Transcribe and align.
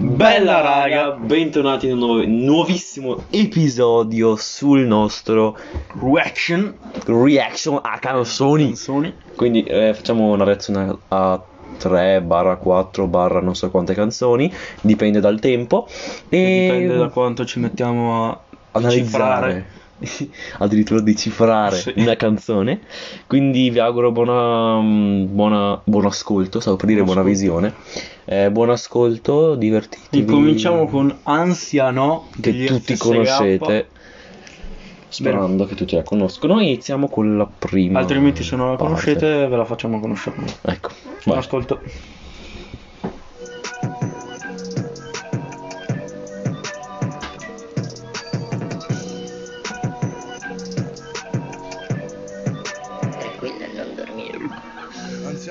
Bella 0.00 0.60
raga, 0.60 1.10
bentornati 1.10 1.86
in 1.86 1.94
un 1.94 1.98
nuovo- 1.98 2.24
nuovissimo 2.24 3.24
episodio 3.30 4.36
sul 4.36 4.82
nostro 4.86 5.56
Reaction 6.00 6.72
reaction 7.06 7.80
a 7.82 7.98
canzoni. 7.98 8.66
canzoni 8.66 9.12
Quindi 9.34 9.64
eh, 9.64 9.92
facciamo 9.94 10.30
una 10.32 10.44
reazione 10.44 10.96
a 11.08 11.42
3 11.78 12.22
barra 12.22 12.54
4 12.56 13.08
barra 13.08 13.40
non 13.40 13.56
so 13.56 13.70
quante 13.70 13.94
canzoni, 13.94 14.52
dipende 14.80 15.18
dal 15.18 15.40
tempo. 15.40 15.88
E 16.28 16.68
dipende 16.70 16.96
da 16.96 17.08
quanto 17.08 17.44
ci 17.44 17.58
mettiamo 17.58 18.28
a 18.30 18.40
analizzare, 18.70 19.66
addirittura 20.58 21.00
decifrare 21.00 21.76
Sì. 21.76 21.92
una 21.96 22.16
canzone. 22.16 22.80
Quindi 23.26 23.70
vi 23.70 23.78
auguro 23.78 24.12
buona, 24.12 24.80
mm, 24.80 25.26
buona- 25.34 25.80
buon 25.84 26.06
ascolto, 26.06 26.60
stavo 26.60 26.76
per 26.76 26.86
dire 26.86 27.02
Buon 27.02 27.14
buona 27.14 27.28
ascolto. 27.30 27.40
visione. 27.40 27.74
Eh, 28.24 28.50
buon 28.50 28.70
ascolto, 28.70 29.54
divertitevi. 29.54 30.22
Incominciamo 30.22 30.86
con 30.86 31.16
Ansia 31.24 31.90
No 31.90 32.28
che 32.40 32.64
tutti 32.64 32.94
FSK. 32.94 33.02
conoscete. 33.02 33.88
Sperando 35.10 35.64
che 35.64 35.74
tutti 35.74 35.94
la 35.96 36.02
conoscono, 36.02 36.60
iniziamo 36.60 37.08
con 37.08 37.38
la 37.38 37.48
prima. 37.58 37.98
Altrimenti 37.98 38.42
se 38.42 38.56
non 38.56 38.66
la 38.66 38.76
parte. 38.76 38.84
conoscete 38.84 39.46
ve 39.48 39.56
la 39.56 39.64
facciamo 39.64 40.00
conoscere 40.00 40.36
noi. 40.36 40.52
Ecco, 40.62 40.90
vai. 41.24 41.38
Ascolto. 41.38 41.80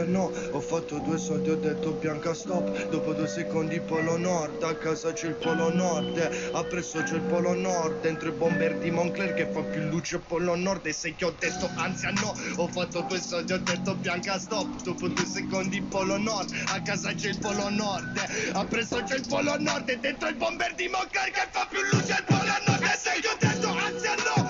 No, 0.08 0.32
ho 0.52 0.62
fatto 0.62 1.00
due 1.00 1.18
soldi, 1.18 1.50
ho 1.50 1.56
detto 1.56 1.94
bianca 1.94 2.34
stop 2.34 2.88
Dopo 2.90 3.14
due 3.14 3.28
secondi 3.28 3.82
polo 3.82 4.18
nord, 4.18 4.64
a 4.64 4.76
casa 4.78 5.12
c'è 5.14 5.28
il 5.28 5.38
polo 5.38 5.70
nord. 5.74 6.18
Appresso 6.54 7.04
c'è 7.04 7.16
il 7.16 7.24
polo 7.24 7.54
nord, 7.54 8.02
dentro 8.02 8.30
i 8.30 8.34
bomber 8.34 8.78
di 8.80 8.92
Moncler 8.92 9.34
che 9.34 9.50
fa 9.52 9.64
più 9.64 9.82
luce 9.82 10.24
polo 10.24 10.56
nord. 10.56 10.86
E 10.86 10.94
se 10.94 11.16
che 11.16 11.26
ho 11.26 11.36
detto 11.38 11.70
ansia 11.76 12.10
no, 12.12 12.34
ho 12.56 12.68
fatto 12.70 13.02
due 13.08 13.20
soldi, 13.22 13.54
ho 13.54 13.60
detto 13.62 13.96
bianca 13.98 14.40
stop 14.40 14.82
Dopo 14.84 15.08
due 15.10 15.26
secondi 15.26 15.86
polo 15.88 16.18
nord, 16.18 16.50
a 16.74 16.82
casa 16.82 17.14
c'è 17.14 17.30
il 17.30 17.38
polo 17.40 17.70
nord. 17.70 18.18
Appresso 18.54 19.04
c'è 19.04 19.16
il 19.16 19.26
polo 19.28 19.56
nord 19.60 19.90
e 19.90 19.98
dentro 19.98 20.30
il 20.30 20.38
bomber 20.38 20.74
di 20.76 20.88
Moncler 20.88 21.32
che 21.32 21.50
fa 21.52 21.68
più 21.70 21.80
luce 21.92 22.24
polo 22.26 22.54
nord. 22.68 22.82
E 22.84 22.98
se 22.98 23.20
che 23.22 23.28
ho 23.28 23.38
detto 23.40 23.68
ansia 23.70 24.16
no, 24.16 24.47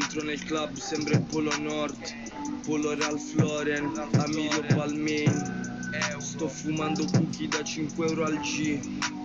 entro 0.00 0.22
nel 0.22 0.42
club 0.44 0.76
sembra 0.76 1.14
il 1.14 1.24
Polo 1.24 1.50
Nord 1.58 1.98
Polo 2.64 2.94
Ralph 2.94 3.34
Lauren, 3.34 3.92
Amirio 4.12 4.62
Balmain 4.74 5.66
Sto 6.18 6.48
fumando 6.48 7.04
cookie 7.06 7.48
da 7.48 7.64
5 7.64 8.06
euro 8.06 8.24
al 8.24 8.38
G 8.38 9.17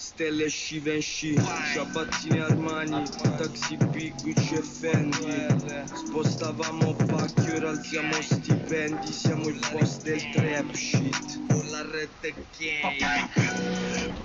Stelle 0.00 0.46
Givenchy, 0.46 1.34
ciabattine 1.74 2.40
Armani, 2.40 3.02
taxi 3.36 3.76
B, 3.76 4.12
Gucci 4.22 4.54
e 4.54 4.62
Fendi 4.62 5.46
Spostavamo 5.92 6.94
pacchi, 6.94 7.50
ora 7.56 7.70
alziamo 7.70 8.12
stipendi 8.12 9.12
Siamo 9.12 9.48
il 9.48 9.58
boss 9.72 10.00
del 10.02 10.20
trap 10.30 10.72
shit 10.72 11.46
Con 11.48 11.66
la 11.70 11.82
rete 11.90 12.46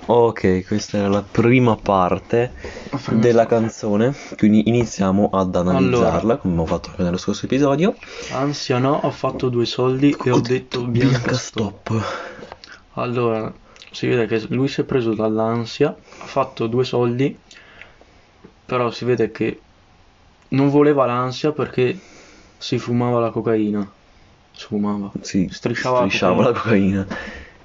Ok, 0.05 0.63
questa 0.67 0.97
era 0.97 1.07
la 1.07 1.23
prima 1.23 1.75
parte 1.75 2.53
della 3.13 3.47
canzone. 3.47 4.13
Quindi 4.37 4.67
iniziamo 4.67 5.29
ad 5.31 5.55
analizzarla, 5.55 6.19
Allora. 6.19 6.37
come 6.37 6.53
abbiamo 6.53 6.65
fatto 6.67 6.89
anche 6.89 7.01
nello 7.03 7.17
scorso 7.17 7.45
episodio. 7.45 7.95
Ansia 8.31 8.77
No, 8.77 8.99
ho 9.01 9.09
fatto 9.09 9.49
due 9.49 9.65
soldi 9.65 10.15
e 10.23 10.29
ho 10.29 10.39
detto 10.39 10.85
bianca 10.85 11.33
stop. 11.33 11.99
Allora, 12.95 13.51
si 13.93 14.07
vede 14.07 14.25
che 14.25 14.43
lui 14.49 14.67
si 14.67 14.81
è 14.81 14.83
preso 14.83 15.13
dall'ansia, 15.13 15.89
ha 15.89 16.25
fatto 16.25 16.65
due 16.67 16.83
soldi, 16.83 17.37
però 18.65 18.89
si 18.89 19.05
vede 19.05 19.31
che 19.31 19.61
non 20.49 20.69
voleva 20.69 21.05
l'ansia 21.05 21.51
perché 21.51 21.97
si 22.57 22.79
fumava 22.79 23.19
la 23.19 23.29
cocaina. 23.29 23.87
Si 24.51 24.65
fumava. 24.65 25.11
Sì, 25.21 25.47
Strisciava 25.49 26.01
la 26.01 26.05
strisciava 26.07 26.43
la 26.43 26.51
cocaina. 26.53 27.07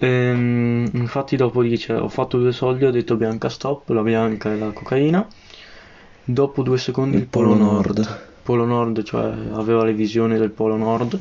Ehm, 0.00 0.88
infatti 0.92 1.36
dopo 1.36 1.62
dice 1.62 1.94
ho 1.94 2.08
fatto 2.08 2.38
due 2.38 2.52
soldi, 2.52 2.84
ho 2.84 2.90
detto 2.90 3.16
bianca 3.16 3.48
stop, 3.48 3.88
la 3.88 4.02
bianca 4.02 4.52
e 4.52 4.56
la 4.58 4.70
cocaina. 4.70 5.26
Dopo 6.24 6.62
due 6.62 6.76
secondi 6.76 7.16
il, 7.16 7.22
Il 7.22 7.28
Polo 7.28 7.54
Nord. 7.54 8.26
Polo 8.42 8.66
Nord, 8.66 9.02
cioè 9.02 9.32
aveva 9.52 9.84
le 9.84 9.94
visioni 9.94 10.36
del 10.36 10.50
Polo 10.50 10.76
Nord. 10.76 11.18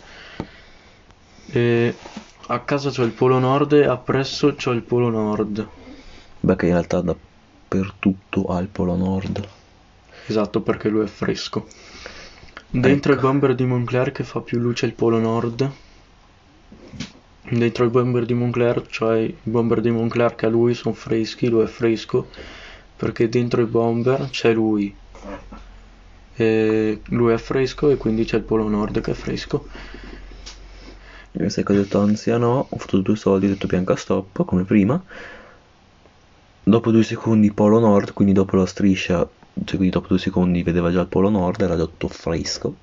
E 1.50 1.96
a 2.50 2.60
casa 2.60 2.92
c'ho 2.92 3.04
il 3.04 3.12
Polo 3.12 3.40
Nord 3.40 3.74
e 3.74 3.86
appresso 3.86 4.56
c'ho 4.56 4.72
il 4.72 4.82
Polo 4.82 5.10
Nord. 5.10 5.68
Beh, 6.40 6.56
che 6.56 6.68
in 6.68 6.72
realtà 6.72 7.02
dappertutto 7.02 8.46
ha 8.46 8.60
il 8.60 8.68
Polo 8.68 8.96
Nord. 8.96 9.46
Esatto, 10.28 10.62
perché 10.62 10.88
lui 10.88 11.04
è 11.04 11.08
fresco. 11.08 11.68
Dentro 12.70 13.12
Ecco. 13.12 13.22
il 13.22 13.28
bomber 13.28 13.56
di 13.56 13.66
Moncler 13.66 14.12
che 14.12 14.24
fa 14.24 14.40
più 14.40 14.60
luce 14.60 14.86
il 14.86 14.94
Polo 14.94 15.20
Nord. 15.20 15.70
Dentro 17.50 17.84
il 17.84 17.90
bomber 17.90 18.26
di 18.26 18.34
Moncler, 18.34 18.86
cioè 18.88 19.20
i 19.20 19.36
bomber 19.44 19.82
di 19.82 19.90
Moncler 19.90 20.36
che 20.36 20.46
a 20.46 20.50
lui 20.50 20.74
sono 20.74 20.94
freschi, 20.96 21.50
lui 21.50 21.64
è 21.64 21.68
fresco. 21.68 22.28
Perché 22.96 23.28
dentro 23.28 23.62
il 23.62 23.68
bomber 23.68 24.30
c'è 24.30 24.54
lui. 24.54 24.96
E 26.36 27.02
lui 27.06 27.34
è 27.34 27.38
fresco 27.38 27.90
e 27.90 27.98
quindi 27.98 28.24
c'è 28.24 28.38
il 28.38 28.44
Polo 28.44 28.70
Nord 28.70 29.02
che 29.02 29.12
è 29.12 29.16
fresco. 29.16 29.68
Sai 31.48 31.64
che 31.64 31.72
ho 31.72 31.76
detto 31.76 32.00
ansia 32.00 32.38
no, 32.38 32.68
ho 32.70 32.78
fatto 32.78 33.00
due 33.00 33.16
soldi, 33.16 33.46
ho 33.46 33.50
detto 33.50 33.68
bianca 33.68 33.96
stop, 33.96 34.44
come 34.46 34.64
prima. 34.64 35.02
Dopo 36.64 36.92
due 36.92 37.04
secondi 37.04 37.52
Polo 37.54 37.80
Nord, 37.80 38.14
quindi 38.14 38.34
dopo 38.34 38.56
la 38.56 38.66
striscia, 38.66 39.20
cioè 39.20 39.76
quindi 39.76 39.90
dopo 39.90 40.08
due 40.08 40.20
secondi 40.20 40.64
vedeva 40.64 40.92
già 40.92 41.02
il 41.02 41.08
Polo 41.08 41.30
Nord, 41.30 41.62
era 41.62 41.78
già 41.78 41.84
tutto 41.84 42.08
fresco. 42.08 42.76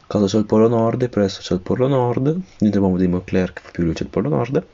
A 0.00 0.04
casa 0.06 0.26
c'è 0.26 0.38
il 0.38 0.44
Polo 0.44 0.68
Nord, 0.68 1.02
e 1.02 1.08
presso 1.08 1.40
c'è 1.40 1.54
il 1.54 1.60
Polo 1.60 1.88
Nord, 1.88 2.24
dentro 2.58 2.80
il 2.80 2.80
bombo 2.80 2.98
di 2.98 3.08
Moncler 3.08 3.52
che 3.52 3.62
fa 3.62 3.70
più 3.70 3.84
luce 3.84 4.02
il 4.02 4.10
Polo 4.10 4.28
Nord. 4.28 4.66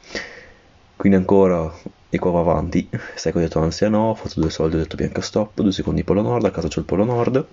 Quindi 0.97 1.19
ancora, 1.19 1.73
e 2.09 2.19
qua 2.19 2.31
va 2.31 2.41
avanti, 2.41 2.89
che 2.89 3.31
ho 3.33 3.39
detto 3.39 3.61
ansia 3.61 3.89
no, 3.89 4.11
ho 4.11 4.15
fatto 4.15 4.41
due 4.41 4.51
soldi, 4.51 4.77
ho 4.77 4.79
detto 4.79 4.97
bianca 4.97 5.21
stop, 5.21 5.61
due 5.61 5.73
secondi 5.73 6.05
Polo 6.05 6.23
Nord, 6.23 6.45
a 6.45 6.51
casa 6.51 6.69
c'è 6.69 6.81
il 6.81 6.85
Polo 6.87 7.05
Nord. 7.05 7.47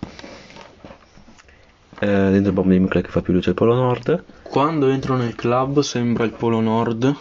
Eh, 2.02 2.06
dentro 2.32 2.50
il 2.50 2.54
bombo 2.54 2.72
di 2.72 2.80
Moncler 2.80 3.04
che 3.04 3.10
fa 3.10 3.22
più 3.22 3.34
luce 3.34 3.50
il 3.50 3.56
Polo 3.56 3.74
Nord. 3.74 4.24
Quando 4.44 4.88
entro 4.88 5.16
nel 5.18 5.36
club 5.36 5.82
sembra 5.82 6.24
il 6.24 6.32
Polo 6.32 6.62
Nord, 6.62 7.14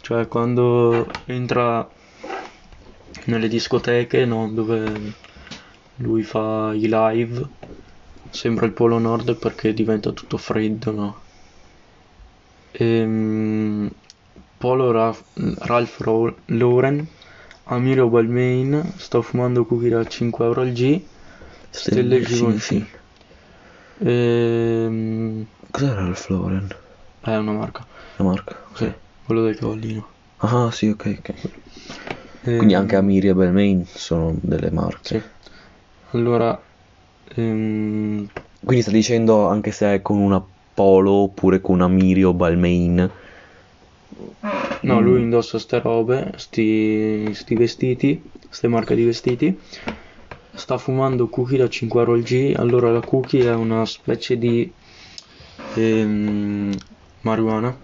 cioè 0.00 0.26
quando 0.28 1.06
entra 1.26 1.86
nelle 3.26 3.48
discoteche, 3.48 4.24
no, 4.24 4.50
dove 4.50 5.12
lui 5.96 6.22
fa 6.22 6.72
i 6.74 6.88
live, 6.88 7.48
sembra 8.30 8.64
il 8.66 8.72
Polo 8.72 8.98
Nord 8.98 9.36
perché 9.36 9.74
diventa 9.74 10.10
tutto 10.12 10.38
freddo, 10.38 10.90
no? 10.92 11.20
Ehm, 12.72 13.90
Polo 14.58 14.90
Ra- 14.90 15.16
Ralph 15.34 15.98
Ro- 16.00 16.36
Lauren, 16.46 17.06
Amiro 17.64 18.08
Balmain, 18.08 18.92
sto 18.96 19.22
fumando 19.22 19.64
cookie 19.64 19.90
da 19.90 20.04
5 20.06 20.44
euro 20.46 20.62
al 20.62 20.72
G, 20.72 21.00
Stelle 21.70 22.20
Givenchy. 22.22 22.86
Ehm, 24.00 25.46
Cos'era 25.70 26.06
il 26.08 26.16
Floren? 26.16 26.68
è 27.20 27.34
una 27.36 27.52
marca. 27.52 27.86
La 28.18 28.24
marca? 28.24 28.56
Sì, 28.74 28.92
quello 29.24 29.42
del 29.42 29.56
cavallino. 29.56 30.08
Ah, 30.38 30.70
sì, 30.72 30.88
ok, 30.88 31.16
ok. 31.20 31.34
Ehm, 32.46 32.56
Quindi 32.56 32.74
anche 32.74 32.96
Amiri 32.96 33.28
e 33.28 33.34
Belmain 33.34 33.84
sono 33.86 34.38
delle 34.42 34.70
marche. 34.70 35.08
Sì. 35.08 35.22
Allora, 36.12 36.60
ehm, 37.36 38.28
Quindi 38.64 38.82
sta 38.82 38.90
dicendo 38.90 39.48
anche 39.48 39.72
se 39.72 39.94
è 39.94 40.02
con 40.02 40.18
una 40.18 40.40
Polo 40.72 41.10
oppure 41.12 41.60
con 41.60 41.80
Amiri 41.80 42.24
o 42.24 42.32
Balmain. 42.32 43.10
no, 44.82 45.00
Mm. 45.00 45.00
lui 45.00 45.20
indossa 45.22 45.58
ste 45.58 45.78
robe, 45.80 46.32
sti, 46.36 47.32
sti 47.34 47.54
vestiti, 47.54 48.30
ste 48.48 48.68
marche 48.68 48.94
di 48.94 49.04
vestiti. 49.04 49.58
Sta 50.60 50.76
fumando 50.76 51.28
cookie 51.30 51.56
da 51.56 51.70
5 51.70 52.00
euro 52.00 52.12
al 52.12 52.22
G. 52.22 52.52
Allora 52.54 52.90
la 52.92 53.00
cookie 53.00 53.44
è 53.48 53.54
una 53.54 53.86
specie 53.86 54.36
di 54.36 54.70
ehm, 55.74 56.70
marijuana. 57.22 57.74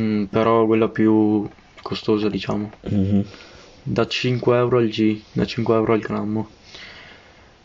Mm, 0.00 0.24
però 0.24 0.66
quella 0.66 0.88
più 0.88 1.48
costosa, 1.80 2.28
diciamo. 2.28 2.72
Mhm. 2.90 3.24
da 3.84 4.06
5 4.08 4.56
euro 4.56 4.78
al 4.78 4.88
G, 4.88 5.22
da 5.32 5.44
5 5.46 5.74
euro 5.76 5.92
al 5.92 6.00
grammo. 6.00 6.48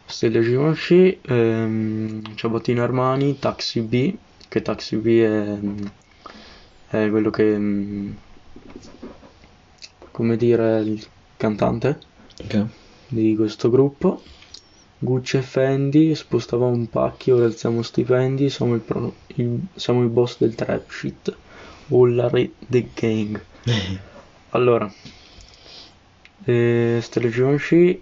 Stelle 0.05 0.41
Givenchy, 0.41 1.19
ehm, 1.23 2.35
ciabattine 2.35 2.81
Armani, 2.81 3.39
Taxi 3.39 3.81
B, 3.81 4.13
che 4.47 4.61
Taxi 4.61 4.97
B 4.97 5.05
è, 5.21 5.59
è 6.89 7.09
quello 7.09 7.29
che, 7.31 7.57
mm, 7.57 8.11
come 10.11 10.37
dire, 10.37 10.79
il 10.81 11.07
cantante. 11.37 11.99
Ok. 12.43 12.65
Di 13.09 13.35
questo 13.35 13.69
gruppo. 13.69 14.21
Gucci 15.01 15.37
e 15.37 15.41
Fendi, 15.41 16.13
spostavamo 16.13 16.85
pacchi, 16.87 17.31
ora 17.31 17.45
alziamo 17.45 17.81
stipendi, 17.81 18.49
siamo 18.49 18.75
il, 18.75 18.81
pro- 18.81 19.13
il- 19.27 19.59
siamo 19.75 20.01
il 20.01 20.09
boss 20.09 20.37
del 20.39 20.55
trap 20.55 20.89
shit. 20.89 21.35
Ullari 21.89 22.53
The 22.67 22.89
Gang. 22.93 23.41
Allora, 24.51 24.91
eh, 26.45 27.01
Givenchy, 27.29 28.01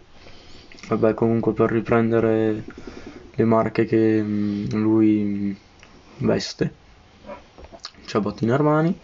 vabbè 0.88 1.14
comunque 1.14 1.54
per 1.54 1.72
riprendere 1.72 2.64
le 3.36 3.44
marche 3.44 3.86
che 3.86 4.22
mm, 4.24 4.66
lui 4.72 5.24
mm, 5.24 5.52
veste, 6.20 6.74
ciabattino 8.06 8.54
Armani, 8.54 8.98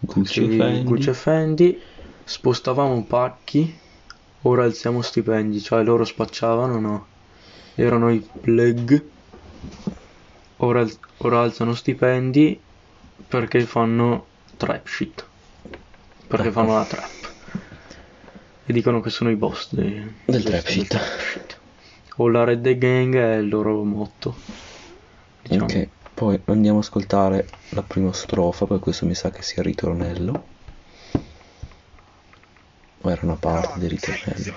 Gucci. 0.00 0.82
Gucci 0.84 1.08
e 1.10 1.14
Fendi, 1.14 1.78
spostavamo 2.24 3.04
pacchi, 3.04 3.72
ora 4.42 4.64
alziamo 4.64 5.02
stipendi, 5.02 5.60
cioè 5.60 5.82
loro 5.82 6.04
spacciavano, 6.04 6.78
no, 6.80 7.06
erano 7.74 8.10
i 8.10 8.20
plug, 8.40 9.02
ora, 10.58 10.86
ora 11.18 11.40
alzano 11.40 11.74
stipendi 11.74 12.60
perché 13.28 13.60
fanno 13.60 14.26
trap 14.56 14.86
shit, 14.86 15.28
perché 16.26 16.48
Ecco. 16.48 16.52
fanno 16.52 16.74
la 16.74 16.84
trap. 16.84 17.34
E 18.66 18.72
dicono 18.72 19.00
che 19.00 19.10
sono 19.10 19.30
i 19.30 19.36
boss 19.36 19.74
de- 19.74 20.12
Del 20.26 20.42
trap 20.44 20.66
shit. 20.66 20.96
shit. 20.96 21.60
O 22.16 22.28
la 22.28 22.44
Red 22.44 22.60
Dead 22.60 22.78
Gang 22.78 23.16
è 23.16 23.36
il 23.36 23.48
loro 23.48 23.82
motto. 23.82 24.36
Diciamo. 25.42 25.64
Ok, 25.66 25.88
poi 26.14 26.40
andiamo 26.46 26.78
ad 26.78 26.84
ascoltare 26.84 27.48
la 27.70 27.82
prima 27.82 28.12
strofa, 28.12 28.66
per 28.66 28.78
questo 28.78 29.06
mi 29.06 29.14
sa 29.14 29.30
che 29.30 29.42
sia 29.42 29.62
il 29.62 29.68
ritornello. 29.68 30.44
O 33.10 33.12
era 33.12 33.22
una 33.24 33.36
parte 33.36 33.80
del 33.80 33.90
ritornello. 33.90 34.54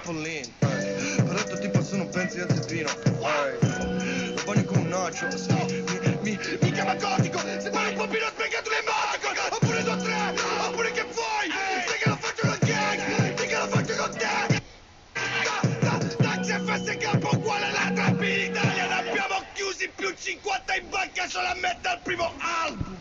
Più 19.96 20.14
50 20.14 20.76
in 20.76 20.90
banca 20.90 21.28
solo 21.28 21.48
a 21.48 21.56
me 21.56 21.78
dal 21.82 22.00
primo 22.04 22.32
album. 22.40 22.98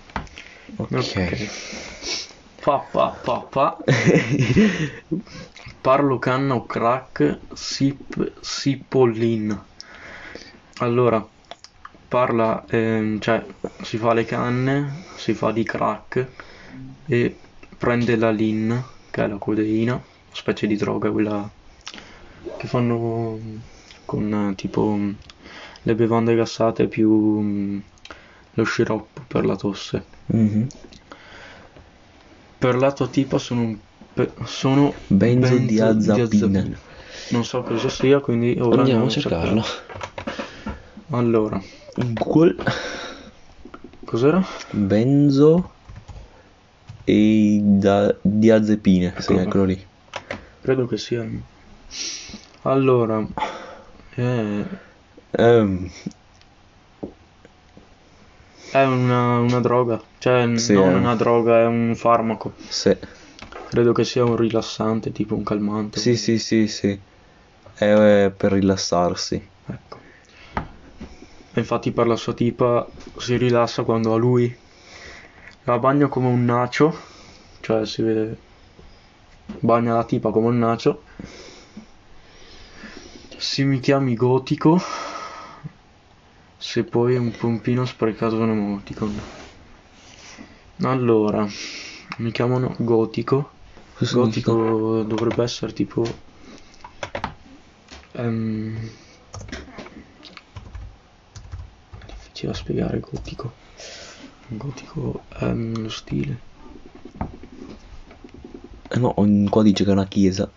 Ok. 0.77 2.32
Pa 2.65 2.77
pa 2.93 3.07
pa 3.25 3.37
pa. 3.55 3.67
Parlo 5.83 6.19
canna 6.21 6.55
o 6.55 6.65
crack, 6.65 7.41
sip, 7.55 8.39
sipollin. 8.41 9.49
Allora, 10.79 11.27
parla, 12.09 12.65
ehm, 12.69 13.19
cioè, 13.19 13.45
si 13.83 13.97
fa 13.99 14.13
le 14.13 14.25
canne, 14.25 15.03
si 15.17 15.35
fa 15.35 15.51
di 15.51 15.65
crack 15.65 16.27
e 17.07 17.37
prende 17.77 18.15
la 18.17 18.31
lin, 18.31 18.81
che 19.11 19.25
è 19.25 19.27
la 19.27 19.39
codeina, 19.39 20.01
specie 20.33 20.69
di 20.69 20.77
droga, 20.77 21.11
quella 21.11 21.49
che 22.59 22.67
fanno 22.69 23.39
con 24.05 24.53
tipo 24.57 24.97
le 25.83 25.95
bevande 25.95 26.37
gassate 26.37 26.87
più 26.87 27.11
mm, 27.11 27.79
lo 28.55 28.63
sciroppo 28.63 29.23
per 29.27 29.45
la 29.45 29.57
tosse. 29.57 30.05
Mhm. 30.27 30.67
Per 32.63 32.77
la 32.77 32.93
tua 32.93 33.09
tipa 33.09 33.39
sono 33.39 33.63
un 33.63 33.79
pe- 34.15 34.33
sono 34.45 34.93
Benzodiazepine. 35.09 36.79
Non 37.33 37.45
so 37.45 37.63
cosa 37.63 37.89
sia, 37.89 38.21
quindi 38.21 38.57
ora 38.61 38.83
Andiamo 38.83 39.07
a 39.07 39.09
cercarlo. 39.09 39.63
Allora, 41.11 41.61
Google. 41.97 42.57
cos'era? 44.05 44.43
Benzo 44.73 45.75
e 47.05 47.61
da 47.63 48.19
diazepine. 48.23 49.15
Sì, 49.19 49.33
Eccolo. 49.33 49.41
eccolo 49.41 49.65
lì. 49.65 49.91
Credo 50.61 50.87
che 50.87 50.97
sia. 50.97 51.27
Allora, 52.63 53.27
eh, 54.17 54.65
Ehm, 55.39 55.89
è 58.73 58.83
una, 58.85 59.39
una 59.39 59.61
droga, 59.61 60.01
cioè 60.19 60.47
Sì, 60.57 60.73
non 60.73 60.89
è- 60.95 60.97
una 60.97 61.15
droga, 61.15 61.61
è 61.61 61.67
un 61.67 61.95
farmaco. 61.95 62.55
sì. 62.69 62.97
Credo 63.69 63.93
che 63.93 64.05
sia 64.05 64.25
un 64.25 64.37
rilassante, 64.37 65.13
tipo 65.13 65.35
un 65.35 65.45
calmante. 65.45 65.99
Sì, 66.01 66.17
sì, 66.17 66.39
sì, 66.39 66.67
sì. 66.69 67.01
È 67.75 68.25
eh, 68.25 68.31
per 68.31 68.53
rilassarsi. 68.53 69.51
Ecco. 69.67 70.01
Infatti 71.55 71.93
per 71.93 72.07
la 72.07 72.17
sua 72.17 72.33
tipa 72.35 72.89
si 73.19 73.37
rilassa 73.37 73.85
quando 73.85 74.13
a 74.15 74.17
lui 74.17 74.55
la 75.65 75.79
bagna 75.79 76.09
come 76.09 76.29
un 76.29 76.45
nacio, 76.45 76.95
cioè 77.61 77.87
si 77.87 78.03
vede 78.03 78.39
bagna 79.61 79.95
la 79.95 80.05
tipa 80.05 80.31
come 80.31 80.49
un 80.49 80.59
nacio. 80.59 81.05
Se 83.39 83.65
mi 83.65 83.81
chiami 83.81 84.15
gotico, 84.15 84.81
se 86.63 86.85
poi 86.85 87.17
è 87.17 87.19
un 87.19 87.33
pompino 87.33 87.85
sprecato 87.85 88.37
un 88.37 88.51
emoticon. 88.51 89.21
Allora, 90.83 91.45
mi 92.19 92.31
chiamano 92.31 92.77
gotico. 92.79 93.51
Cosa 93.93 94.15
Gotico 94.15 95.03
dovrebbe 95.03 95.43
essere 95.43 95.73
tipo 95.73 96.09
ehm, 98.13 98.79
difficile 102.07 102.53
da 102.53 102.57
spiegare 102.57 103.01
gotico. 103.01 103.55
Gotico 104.47 105.25
è 105.29 105.53
lo 105.53 105.89
stile. 105.89 106.41
Eh 108.89 108.99
no, 108.99 109.15
qua 109.51 109.63
dice 109.63 109.83
che 109.83 109.91
è 109.91 109.95
una 109.95 110.07
chiesa. 110.07 110.51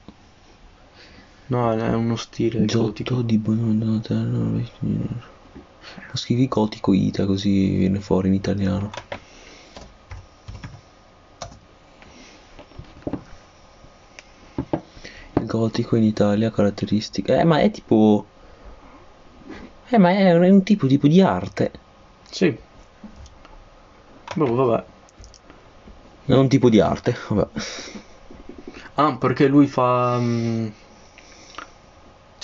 No, 1.48 1.72
è 1.72 1.94
uno 1.94 2.16
stile 2.16 2.66
Giotto 2.66 2.86
gotico. 2.86 3.22
di 3.22 3.38
Bonanno 3.38 4.02
Scrivi 6.14 6.48
gotico 6.48 6.94
ita 6.94 7.26
così 7.26 7.76
viene 7.76 8.00
fuori 8.00 8.30
in 8.30 8.34
italiano. 8.34 8.92
Il 15.34 15.46
gotico 15.46 15.96
in 15.96 16.04
Italia 16.04 16.52
caratteristiche. 16.52 17.40
Eh, 17.40 17.44
ma 17.44 17.60
è 17.60 17.70
tipo. 17.72 18.28
Eh, 19.90 19.98
ma 19.98 20.12
è 20.12 20.34
un, 20.34 20.44
è 20.44 20.50
un 20.50 20.64
tipo, 20.64 20.88
tipo 20.88 21.08
di 21.08 21.22
arte. 21.22 21.72
Sì. 22.30 22.58
Boh, 24.36 24.54
vabbè. 24.54 24.86
È 26.26 26.34
un 26.34 26.48
tipo 26.48 26.70
di 26.70 26.80
arte. 26.80 27.16
Vabbè. 27.30 27.48
Ah, 28.96 29.18
perché 29.18 29.48
lui 29.48 29.68
fa 29.68 30.18
mm, 30.20 30.68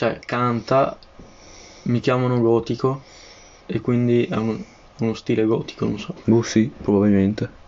cioè 0.01 0.19
canta 0.19 0.97
mi 1.83 1.99
chiamano 1.99 2.41
gotico 2.41 3.01
e 3.65 3.79
quindi 3.79 4.25
è 4.25 4.35
uno, 4.35 4.59
uno 4.99 5.13
stile 5.13 5.45
gotico, 5.45 5.85
non 5.85 5.99
so. 5.99 6.15
Boh, 6.25 6.41
sì, 6.41 6.71
probabilmente. 6.81 7.59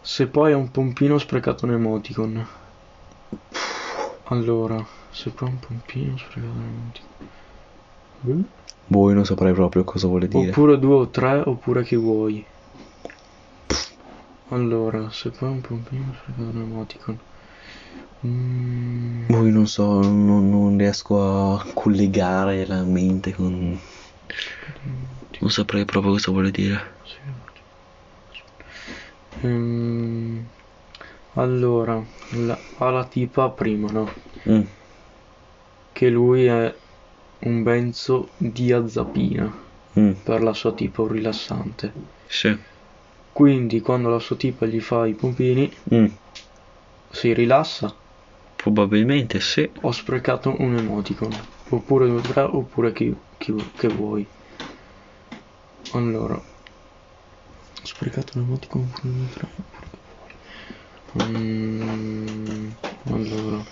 Se 0.00 0.26
poi 0.26 0.52
è 0.52 0.54
un 0.54 0.70
pompino 0.70 1.18
sprecato 1.18 1.64
un 1.64 1.72
emoticon. 1.72 2.46
Allora, 4.24 4.84
se 5.10 5.30
poi 5.30 5.48
è 5.48 5.52
un 5.52 5.58
pompino 5.58 6.16
sprecato 6.16 6.52
un 6.52 6.92
emoticon. 8.22 8.42
Eh? 8.42 8.62
Boh, 8.86 9.08
io 9.08 9.14
non 9.14 9.24
saprei 9.24 9.52
proprio 9.52 9.84
cosa 9.84 10.06
vuole 10.06 10.28
dire. 10.28 10.50
Oppure 10.50 10.78
due 10.78 10.94
o 10.94 11.08
tre, 11.08 11.42
oppure 11.44 11.84
chi 11.84 11.96
vuoi. 11.96 12.46
Allora, 14.48 15.10
se 15.10 15.30
poi 15.30 15.48
è 15.48 15.52
un 15.52 15.60
pompino 15.62 16.12
sprecato 16.14 16.56
un 16.56 16.62
emoticon. 16.62 17.20
Mm, 18.26 19.28
io 19.28 19.50
non 19.50 19.66
so, 19.66 20.00
non, 20.00 20.48
non 20.48 20.78
riesco 20.78 21.54
a 21.54 21.66
collegare 21.74 22.66
la 22.66 22.82
mente 22.82 23.32
con. 23.32 23.78
Non 25.40 25.50
saprei 25.50 25.84
proprio 25.84 26.12
cosa 26.12 26.30
vuole 26.30 26.50
dire. 26.50 26.96
ehm, 29.42 30.48
allora, 31.34 32.04
la, 32.30 32.62
ha 32.78 32.90
la 32.90 33.06
tipa 33.06 33.50
prima, 33.50 33.90
no? 33.90 34.08
Mm. 34.48 34.62
Che 35.92 36.08
lui 36.08 36.44
è 36.44 36.78
un 37.40 37.62
benzo 37.62 38.32
diazepina 38.36 39.62
Mm. 39.96 40.10
per 40.24 40.42
la 40.42 40.52
sua 40.52 40.72
tipa 40.74 41.02
un 41.02 41.08
rilassante. 41.08 41.92
Sì. 42.26 42.56
Quindi 43.32 43.80
quando 43.80 44.08
la 44.08 44.18
sua 44.18 44.34
tipa 44.36 44.66
gli 44.66 44.80
fa 44.80 45.06
i 45.06 45.14
pompini 45.14 45.70
Mm. 45.94 46.06
Si 47.14 47.32
rilassa. 47.32 47.96
Probabilmente 48.56 49.40
sì. 49.40 49.70
Ho 49.82 49.92
sprecato 49.92 50.54
un 50.58 50.74
emoticon. 50.76 51.30
Oppure 51.70 52.06
due 52.08 52.20
tre, 52.20 52.42
oppure 52.42 52.92
chi, 52.92 53.14
chi- 53.38 53.72
che 53.74 53.88
vuoi. 53.88 54.30
Allora. 55.92 56.36
Ho 56.36 57.86
sprecato 57.86 58.36
un 58.38 58.44
emoticon 58.44 58.82
oppure 58.82 59.12
due 59.12 59.28
tre, 59.28 59.48
oppure 59.56 59.90
che 59.92 60.00
vuoi. 60.08 60.32
Mm, 61.14 62.70
allora. 63.10 63.64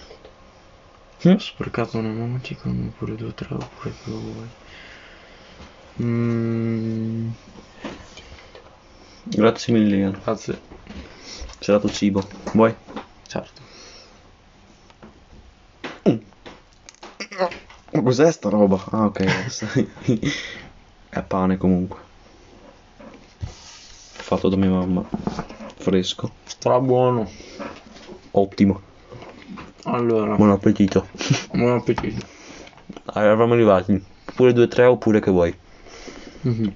Mm? 1.25 1.33
Ho 1.35 1.39
sprecato 1.39 1.99
un 1.99 2.05
emoticon 2.05 2.85
oppure 2.89 3.17
due 3.17 3.33
tre 3.35 3.55
oppure 3.55 3.97
che 3.97 4.11
vuoi. 4.11 4.51
Mm, 5.99 7.33
Grazie 9.25 9.73
mille, 9.75 10.11
grazie. 10.13 10.63
Ci 11.59 11.71
hai 11.71 11.77
dato 11.77 11.89
cibo. 11.91 12.29
Vuoi? 12.53 12.77
Certo. 13.33 13.63
Ma 17.93 18.03
cos'è 18.03 18.31
sta 18.31 18.51
roba? 18.51 18.85
Ah, 18.91 19.07
ok. 19.07 19.21
È 21.09 21.23
pane 21.23 21.57
comunque. 21.57 21.99
Fatto 23.39 24.51
da 24.51 24.57
mia 24.57 24.69
mamma. 24.69 25.03
Fresco. 25.77 26.31
Stra 26.45 26.79
buono. 26.81 27.27
Ottimo. 28.33 28.83
Allora, 29.85 30.37
Buon 30.37 30.51
appetito. 30.51 31.09
buon 31.53 31.73
appetito. 31.79 32.27
Ah, 33.07 33.23
Eravamo 33.23 33.55
arrivati. 33.55 34.05
Pure 34.35 34.53
2-3 34.53 34.85
oppure 34.85 35.21
che 35.21 35.31
vuoi. 35.31 35.59
Mhm. 36.43 36.73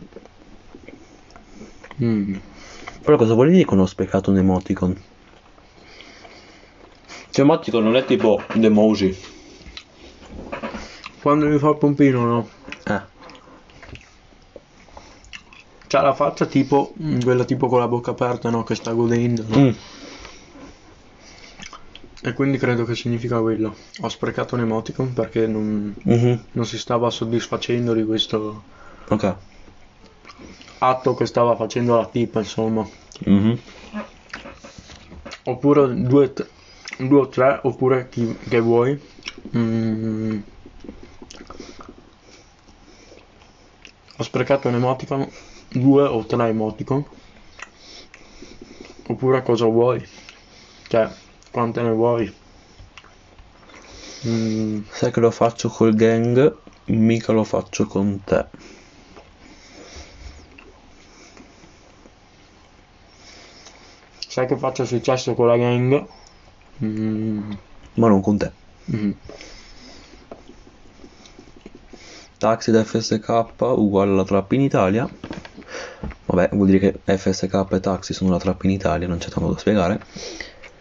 Mm. 2.03 2.37
Però 3.03 3.17
cosa 3.19 3.35
vuol 3.35 3.51
dire 3.51 3.65
che 3.67 3.75
non 3.75 3.85
ho 3.85 3.87
sprecato 3.87 4.31
un 4.31 4.39
emoticon? 4.39 5.03
Cioè 7.37 7.81
non 7.83 7.97
è 7.97 8.05
tipo 8.07 8.41
l'emoji. 8.55 9.15
Quando 11.21 11.47
mi 11.47 11.59
fa 11.59 11.69
il 11.69 11.77
pompino, 11.77 12.25
no? 12.25 12.49
Eh. 12.87 13.01
C'ha 15.87 16.01
la 16.01 16.15
faccia 16.15 16.47
tipo, 16.47 16.95
mm, 16.99 17.21
quella 17.21 17.45
tipo 17.45 17.67
con 17.69 17.81
la 17.81 17.89
bocca 17.89 18.13
aperta, 18.13 18.49
no? 18.49 18.63
Che 18.63 18.75
sta 18.75 18.93
godendo, 18.93 19.45
no? 19.49 19.59
Mm. 19.59 19.71
E 22.23 22.33
quindi 22.33 22.57
credo 22.57 22.87
che 22.87 22.95
significa 22.95 23.39
quello. 23.43 23.77
Ho 24.01 24.09
sprecato 24.09 24.55
un 24.55 24.63
emoticon 24.63 25.13
perché 25.13 25.47
non, 25.47 25.95
Mhm. 26.05 26.45
non 26.53 26.65
si 26.65 26.79
stava 26.79 27.11
soddisfacendo 27.11 27.93
di 27.93 28.05
questo 28.07 28.65
Ok. 29.09 29.35
atto 30.79 31.13
che 31.13 31.27
stava 31.27 31.55
facendo 31.55 31.97
la 31.97 32.07
tipa, 32.07 32.39
insomma. 32.39 32.89
Mhm. 33.27 33.59
Oppure 35.45 36.03
due, 36.03 36.33
t- 36.33 36.55
due 36.99 37.21
o 37.21 37.29
tre, 37.29 37.61
oppure 37.63 38.09
chi 38.09 38.37
che 38.49 38.61
vuoi. 38.61 39.01
Mm. 39.57 40.39
Ho 44.19 44.23
sprecato 44.23 44.69
un 44.69 44.75
emoticon, 44.75 45.29
due 45.69 46.03
o 46.03 46.25
tre 46.25 46.49
emoticon. 46.49 47.05
Oppure 49.09 49.43
cosa 49.43 49.67
vuoi. 49.67 50.05
Cioè, 50.89 51.09
quante 51.51 51.83
ne 51.83 51.91
vuoi. 51.93 52.35
Mm, 54.27 54.81
Sai 54.91 55.13
che 55.13 55.21
lo 55.21 55.31
faccio 55.31 55.69
col 55.69 55.95
gang, 55.95 56.57
mica 56.87 57.33
lo 57.33 57.45
faccio 57.45 57.87
con 57.87 58.23
te. 58.25 58.47
sai 64.37 64.47
che 64.47 64.57
faccia 64.59 64.85
successo 64.85 65.33
con 65.35 65.47
la 65.47 65.57
gang? 65.57 66.07
Mm, 66.85 67.53
Ma 67.95 68.09
non 68.09 68.21
con 68.21 68.37
te. 68.37 68.51
mm. 68.95 69.11
Taxi 72.39 72.71
da 72.71 72.85
FSK 72.85 73.47
uguale 73.77 74.11
alla 74.13 74.25
trap 74.25 74.53
in 74.53 74.61
Italia. 74.61 75.09
Vabbè, 76.27 76.51
vuol 76.53 76.67
dire 76.69 76.79
che 77.03 77.17
FSK 77.17 77.67
e 77.71 77.81
taxi 77.81 78.13
sono 78.13 78.31
la 78.31 78.39
trap 78.39 78.63
in 78.65 78.71
Italia, 78.71 79.09
non 79.09 79.19
c'è 79.19 79.29
tanto 79.31 79.53
da 79.53 79.59
spiegare. 79.59 80.01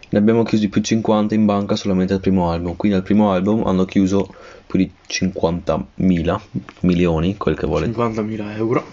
Ne 0.09 0.19
abbiamo 0.19 0.43
chiusi 0.43 0.69
più 0.69 0.81
50 0.81 1.33
in 1.33 1.45
banca 1.45 1.75
solamente 1.75 2.13
al 2.13 2.19
primo 2.19 2.49
album. 2.51 2.75
Quindi 2.75 2.97
al 2.97 3.03
primo 3.03 3.31
album 3.31 3.65
hanno 3.65 3.85
chiuso 3.85 4.33
più 4.67 4.79
di 4.79 4.91
50.000 5.07 6.39
milioni, 6.81 7.37
quel 7.37 7.57
che 7.57 7.65
vuole, 7.67 7.87
50.000 7.87 8.55
euro. 8.57 8.83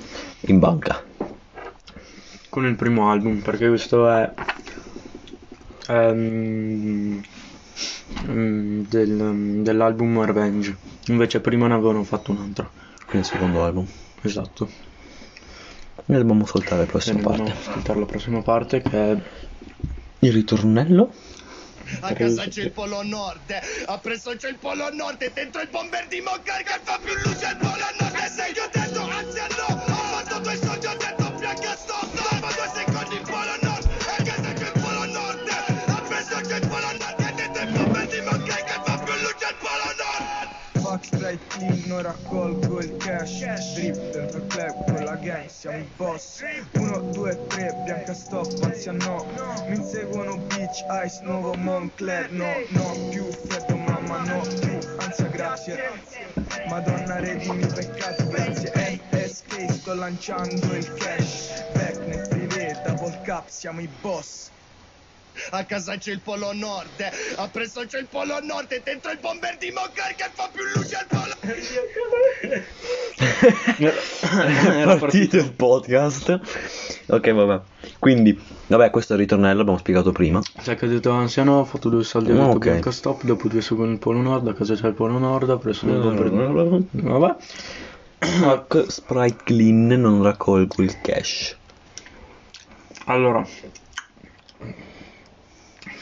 in 0.42 0.58
banca. 0.58 1.02
con 2.48 2.66
il 2.66 2.74
primo 2.76 3.10
album 3.10 3.40
perché 3.40 3.66
questo 3.68 4.08
è 4.08 4.30
ehm, 5.88 7.20
mm, 8.30 8.80
del- 8.88 9.60
dell'album 9.62 10.24
Revenge 10.24 10.76
invece 11.06 11.40
prima 11.40 11.66
ne 11.66 11.74
avevano 11.74 12.04
fatto 12.04 12.30
un 12.32 12.38
altro 12.38 12.70
Quindi 13.06 13.26
il 13.26 13.32
secondo 13.32 13.64
album. 13.64 13.86
esatto 14.22 14.70
Ne 16.06 16.18
dobbiamo 16.18 16.46
soltare 16.46 16.82
la 16.82 16.86
prossima 16.86 17.16
ne 17.18 17.22
dobbiamo 17.22 17.44
parte. 17.44 17.68
ascoltare 17.68 17.98
la 18.00 18.06
prossima 18.06 18.42
parte 18.42 18.82
che 18.82 19.10
è 19.12 19.16
Il 20.20 20.32
ritornello? 20.32 21.12
A 22.00 22.12
casa 22.14 22.46
c'è 22.46 22.62
il 22.62 22.72
polo 22.72 23.02
nord, 23.02 23.52
appresso 23.86 24.34
c'è 24.36 24.48
il 24.48 24.58
polo 24.58 24.88
nord, 24.94 25.20
e 25.20 25.30
dentro 25.34 25.60
il 25.60 25.68
bomber 25.68 26.06
di 26.08 26.20
Moncler 26.20 26.62
che 26.62 26.80
fa 26.82 26.98
più 27.02 27.12
luce 27.12 27.46
il 27.50 27.56
polo 27.58 27.86
nord. 28.00 28.14
E 28.14 28.28
se 28.28 28.52
io 28.54 28.68
Fuck 41.02 41.16
straight 41.16 41.40
team, 41.58 41.82
non 41.86 42.02
raccolgo 42.02 42.80
il 42.80 42.96
cash. 42.96 43.40
Drip 43.74 43.96
il 43.96 44.46
club 44.46 44.84
con 44.84 45.04
la 45.04 45.16
gang, 45.16 45.46
siamo 45.48 45.78
i 45.78 45.88
boss. 45.96 46.42
1, 46.72 46.98
2, 47.12 47.46
3, 47.48 47.82
bianca 47.84 48.14
stop, 48.14 48.46
ansia 48.62 48.92
no. 48.92 49.26
Mi 49.66 49.76
inseguono 49.76 50.36
beach, 50.36 50.84
ice, 51.04 51.20
nuovo 51.22 51.54
Moncler 51.54 52.30
No, 52.30 52.52
no, 52.68 53.08
più 53.10 53.24
freddo 53.24 53.76
mamma, 53.76 54.22
no, 54.22 54.40
più 54.42 54.78
ansia, 54.98 55.26
grazie. 55.26 55.80
Madonna 56.68 57.18
redimi 57.18 57.62
i 57.62 57.66
peccati, 57.66 58.26
grazie. 58.28 59.00
NSK, 59.12 59.72
sto 59.72 59.94
lanciando 59.94 60.74
il 60.74 60.92
cash. 60.94 61.64
Back 61.72 61.98
nel 62.06 62.28
privé, 62.28 62.80
double 62.86 63.20
cap, 63.22 63.48
siamo 63.48 63.80
i 63.80 63.88
boss 64.00 64.50
a 65.50 65.64
casa 65.64 65.96
c'è 65.96 66.12
il 66.12 66.20
polo 66.20 66.52
nord, 66.52 66.88
appresso 67.36 67.84
c'è 67.86 67.98
il 67.98 68.06
polo 68.06 68.38
nord 68.42 68.70
e 68.72 68.80
dentro 68.84 69.10
il 69.10 69.18
bomber 69.20 69.56
di 69.58 69.70
Moncler 69.70 70.14
che 70.14 70.30
fa 70.32 70.48
più 70.52 70.62
luce 70.74 70.96
al 70.96 71.06
polo 71.06 71.34
Era 74.78 74.96
partito 74.96 75.36
il 75.36 75.52
podcast. 75.52 76.40
Ok, 77.06 77.30
vabbè. 77.32 77.60
Quindi, 77.98 78.38
vabbè, 78.66 78.90
questo 78.90 79.12
è 79.12 79.16
il 79.16 79.22
ritornello, 79.22 79.60
abbiamo 79.60 79.78
spiegato 79.78 80.12
prima. 80.12 80.40
sai 80.60 80.76
che 80.76 80.86
ho 80.86 80.88
detto 80.88 81.10
anziano 81.10 81.58
ho 81.60 81.64
fatto 81.64 81.88
due 81.88 82.04
soldi 82.04 82.30
ho 82.30 82.34
Ah, 82.34 82.44
detto 82.44 82.56
ok. 82.56 82.58
bianca 82.64 82.90
stop 82.90 83.22
dopo 83.24 83.48
due 83.48 83.60
secondi 83.62 83.92
il 83.92 83.98
polo 83.98 84.20
nord 84.20 84.46
a 84.48 84.54
casa 84.54 84.74
c'è 84.74 84.86
il 84.88 84.94
polo 84.94 85.18
nord 85.18 85.48
ho 85.50 85.58
preso 85.58 85.86
il 85.86 85.98
bomber 86.00 86.30
vabbè 86.90 87.36
Fuck 88.18 88.84
Sprite 88.90 89.38
Clean, 89.44 89.86
non 89.88 90.22
raccolgo 90.22 90.80
il 90.82 91.00
cash. 91.00 91.56
Allora, 93.06 93.44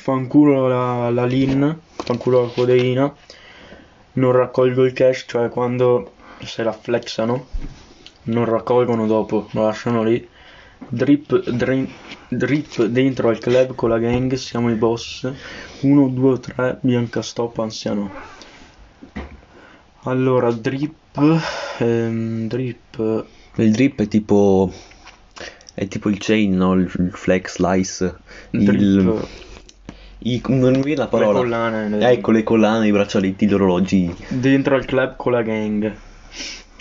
fanculo 0.01 0.67
la, 0.67 1.11
la 1.11 1.27
lean, 1.27 1.79
fanculo 1.95 2.41
la 2.41 2.49
codeina, 2.49 3.15
non 4.15 4.33
raccolgo 4.33 4.87
il 4.87 4.95
cash, 4.95 5.27
cioè 5.29 5.51
quando 5.51 6.13
se 6.43 6.63
la 6.63 6.73
flexano, 6.73 7.47
non 8.25 8.47
raccolgono 8.47 9.07
dopo, 9.07 9.49
lo 9.53 9.65
lasciano 9.65 10.03
lì. 10.03 10.27
Drip, 10.89 11.51
drin- 11.51 11.87
drip 12.29 12.85
dentro 12.87 13.29
al 13.29 13.39
club 13.39 13.75
con 13.75 13.91
la 13.91 13.99
gang, 13.99 14.33
siamo 14.35 14.71
i 14.71 14.75
boss. 14.75 15.31
1, 15.81 16.09
2, 16.09 16.41
3, 16.41 16.79
bianca 16.81 17.21
stop, 17.21 17.59
anziano. 17.59 18.11
Allora, 20.05 20.51
drip, 20.51 21.19
ehm, 21.79 22.49
drip, 22.49 23.27
Il 23.57 23.71
drip 23.71 24.01
è 24.01 24.09
tipo. 24.09 24.73
È 25.75 25.87
tipo 25.87 26.09
il 26.09 26.17
chain, 26.19 26.57
no? 26.57 26.73
Il, 26.73 26.91
il 26.99 27.13
flex 27.13 27.57
slice. 27.57 28.17
drip, 28.51 28.81
Il. 28.81 29.49
I- 30.21 30.43
non 30.49 30.73
mi 30.73 30.83
viene 30.83 30.97
la 30.97 31.05
le 31.05 31.09
parola. 31.11 31.39
collane, 31.39 31.89
le- 31.89 32.11
Ecco 32.11 32.31
le 32.31 32.43
collane, 32.43 32.87
i 32.87 32.93
braccialetti, 32.93 33.47
gli 33.47 33.55
orologi. 33.55 34.15
dentro 34.29 34.75
al 34.75 34.85
club 34.85 35.17
con 35.17 35.33
la 35.33 35.43
gang. 35.43 35.93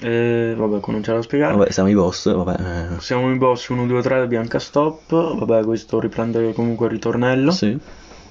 E 0.01 0.53
vabbè, 0.55 0.79
cominciare 0.79 1.17
a 1.17 1.21
spiegare. 1.21 1.55
Vabbè, 1.57 1.71
siamo 1.71 1.89
i 1.89 1.93
boss, 1.93 2.33
vabbè. 2.33 2.93
eh, 2.95 2.99
Siamo 3.01 3.31
i 3.33 3.37
boss 3.37 3.67
1, 3.67 3.85
2, 3.85 4.01
3, 4.01 4.27
bianca 4.27 4.57
stop. 4.59 5.11
Vabbè, 5.37 5.63
questo 5.65 5.99
riprende 5.99 6.53
comunque 6.53 6.85
il 6.85 6.93
ritornello. 6.93 7.51
Sì. 7.51 7.77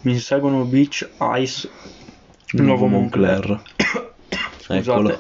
Mi 0.03 0.13
inseguono 0.13 0.65
Beach, 0.65 1.07
Ice, 1.39 1.69
Nuovo 2.53 2.87
Moncler. 2.87 3.61
Eccolo. 4.69 5.09
Scusate. 5.11 5.19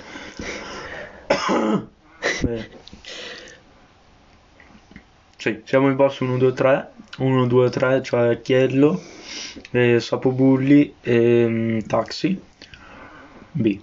Eh. 2.46 2.68
Sì, 5.36 5.60
siamo 5.64 5.90
i 5.90 5.94
boss 5.94 6.18
1, 6.20 6.36
2, 6.38 6.52
3. 6.52 6.90
1, 7.18 7.46
2, 7.46 7.70
3, 7.70 8.02
cioè 8.02 8.40
Chiello, 8.40 9.00
e 9.70 10.00
Sapobulli 10.00 10.96
e 11.00 11.46
mm, 11.48 11.78
Taxi. 11.80 12.40
B. 13.52 13.80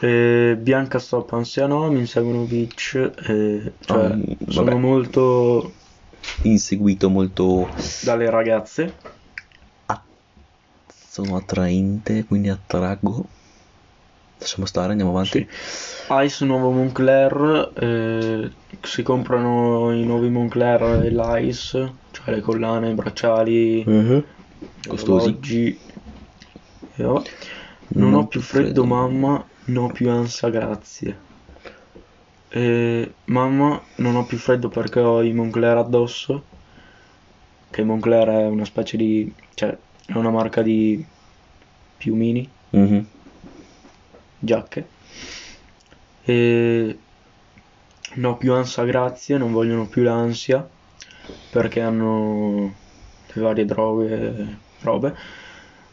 E 0.00 0.56
Bianca 0.58 0.98
Stop 0.98 1.32
Anziano, 1.32 1.90
mi 1.90 2.00
inseguono 2.00 2.44
Beach, 2.44 2.94
e, 3.28 3.72
cioè 3.80 4.04
Ah, 4.04 4.18
sono 4.48 4.70
vabbè. 4.70 4.74
molto 4.74 5.72
Inseguito 6.42 7.08
molto. 7.10 7.68
dalle 8.02 8.28
ragazze. 8.30 8.94
Sono 11.08 11.36
attraente, 11.36 12.24
quindi 12.24 12.48
attraggo. 12.48 13.28
Lasciamo 14.38 14.66
stare, 14.66 14.90
andiamo 14.90 15.12
avanti. 15.12 15.46
Ice 16.24 16.44
nuovo 16.44 16.70
Moncler, 16.70 17.72
eh, 17.78 18.50
si 18.82 19.02
comprano 19.04 19.92
i 19.92 20.04
nuovi 20.04 20.28
Moncler 20.28 21.04
e 21.04 21.10
l'Ice, 21.10 21.94
cioè 22.10 22.34
le 22.34 22.40
collane, 22.40 22.90
i 22.90 22.94
bracciali, 22.94 23.84
Mhm. 23.86 24.24
Costosi. 24.88 25.38
E 26.96 27.02
vabbè. 27.02 27.30
Non 27.94 28.14
ho 28.14 28.26
più 28.26 28.40
freddo, 28.40 28.84
mamma, 28.84 29.44
non 29.66 29.84
ho 29.84 29.92
più 29.92 30.10
ansia, 30.10 30.48
grazie. 30.48 31.18
E, 32.48 33.14
mamma, 33.26 33.82
non 33.96 34.16
ho 34.16 34.24
più 34.24 34.38
freddo 34.38 34.68
perché 34.68 35.00
ho 35.00 35.22
i 35.22 35.32
Moncler 35.32 35.76
addosso. 35.76 36.44
Che 37.70 37.84
Moncler 37.84 38.28
è 38.28 38.46
una 38.46 38.64
specie 38.64 38.96
di... 38.96 39.32
cioè, 39.54 39.76
è 40.06 40.12
una 40.16 40.30
marca 40.30 40.62
di 40.62 41.04
piumini, 41.96 42.48
Mhm. 42.70 43.06
giacche. 44.38 44.88
E 46.24 46.98
non 48.14 48.32
ho 48.32 48.36
più 48.36 48.52
ansia, 48.52 48.84
grazie, 48.84 49.38
non 49.38 49.52
vogliono 49.52 49.86
più 49.86 50.02
l'ansia 50.02 50.66
perché 51.50 51.80
hanno 51.80 52.72
varie 53.40 53.64
droghe, 53.64 54.58
robe. 54.80 55.16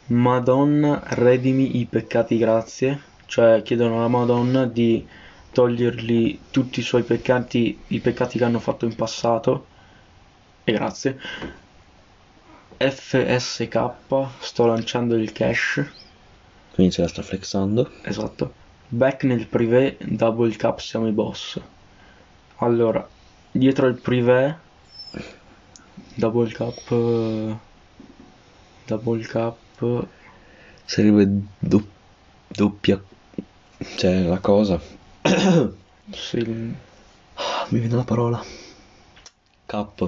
Madonna, 0.07 1.01
redimi 1.10 1.79
i 1.79 1.86
peccati, 1.86 2.38
grazie. 2.38 3.01
Cioè 3.25 3.62
chiedono 3.62 3.98
alla 3.98 4.07
Madonna 4.07 4.65
di 4.65 5.07
togliergli 5.51 6.39
tutti 6.51 6.79
i 6.79 6.83
suoi 6.83 7.03
peccati, 7.03 7.79
i 7.88 8.00
peccati 8.00 8.38
che 8.38 8.43
hanno 8.43 8.60
fatto 8.60 8.86
in 8.86 8.95
passato. 8.95 9.65
E 10.63 10.71
grazie. 10.74 11.19
FSK, 12.77 13.91
sto 14.39 14.65
lanciando 14.65 15.15
il 15.15 15.31
cash. 15.31 15.83
Quindi 16.74 16.93
ce 16.93 17.01
la 17.01 17.07
sta 17.07 17.21
flexando. 17.21 17.89
Esatto. 18.01 18.53
Back 18.88 19.24
nel 19.24 19.48
privé, 19.48 19.98
double 20.00 20.55
cap 20.55 20.79
siamo 20.79 21.07
i 21.07 21.12
boss. 21.12 21.60
Allora, 22.57 23.07
dietro 23.51 23.88
il 23.88 24.00
privé, 24.00 24.57
double 26.18 26.51
cap, 26.53 26.91
eh, 26.91 27.56
double 28.88 29.24
cap, 29.24 29.58
Sarebbe 30.86 31.25
do- 31.60 31.91
doppia... 32.48 33.01
Cioè, 33.98 34.22
la 34.24 34.39
cosa. 34.39 34.80
sì, 36.13 36.39
Mi 37.70 37.80
viene 37.80 37.96
la 37.96 38.03
parola. 38.03 38.44
Cap. 39.68 40.01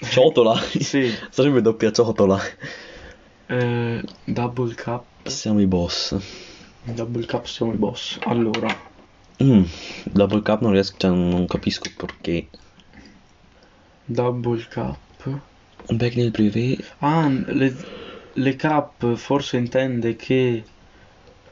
Ciotola. 0.10 0.54
Sì. 0.80 1.18
Sarebbe 1.30 1.60
doppia 1.60 1.90
ciotola. 1.92 2.38
eh, 3.48 4.02
double 4.26 4.74
cap, 4.74 5.04
Siamo 5.26 5.60
i 5.60 5.66
boss. 5.66 6.16
double 6.96 7.24
cap 7.26 7.46
siamo 7.46 7.72
i 7.72 7.76
boss. 7.76 8.18
Allora, 8.24 8.68
Mm, 9.42 9.64
Double 10.12 10.42
cap 10.42 10.60
non 10.62 10.72
riesco, 10.72 10.96
cioè 10.98 11.10
non 11.10 11.46
capisco 11.46 11.90
perché. 11.96 12.50
Double 14.08 14.66
cap. 14.68 14.98
Back 15.90 16.16
nel 16.16 16.30
privé. 16.30 16.76
Ah, 17.00 17.28
le, 17.28 17.72
le 18.34 18.56
cap 18.56 19.14
forse 19.14 19.56
intende 19.56 20.16
che 20.16 20.64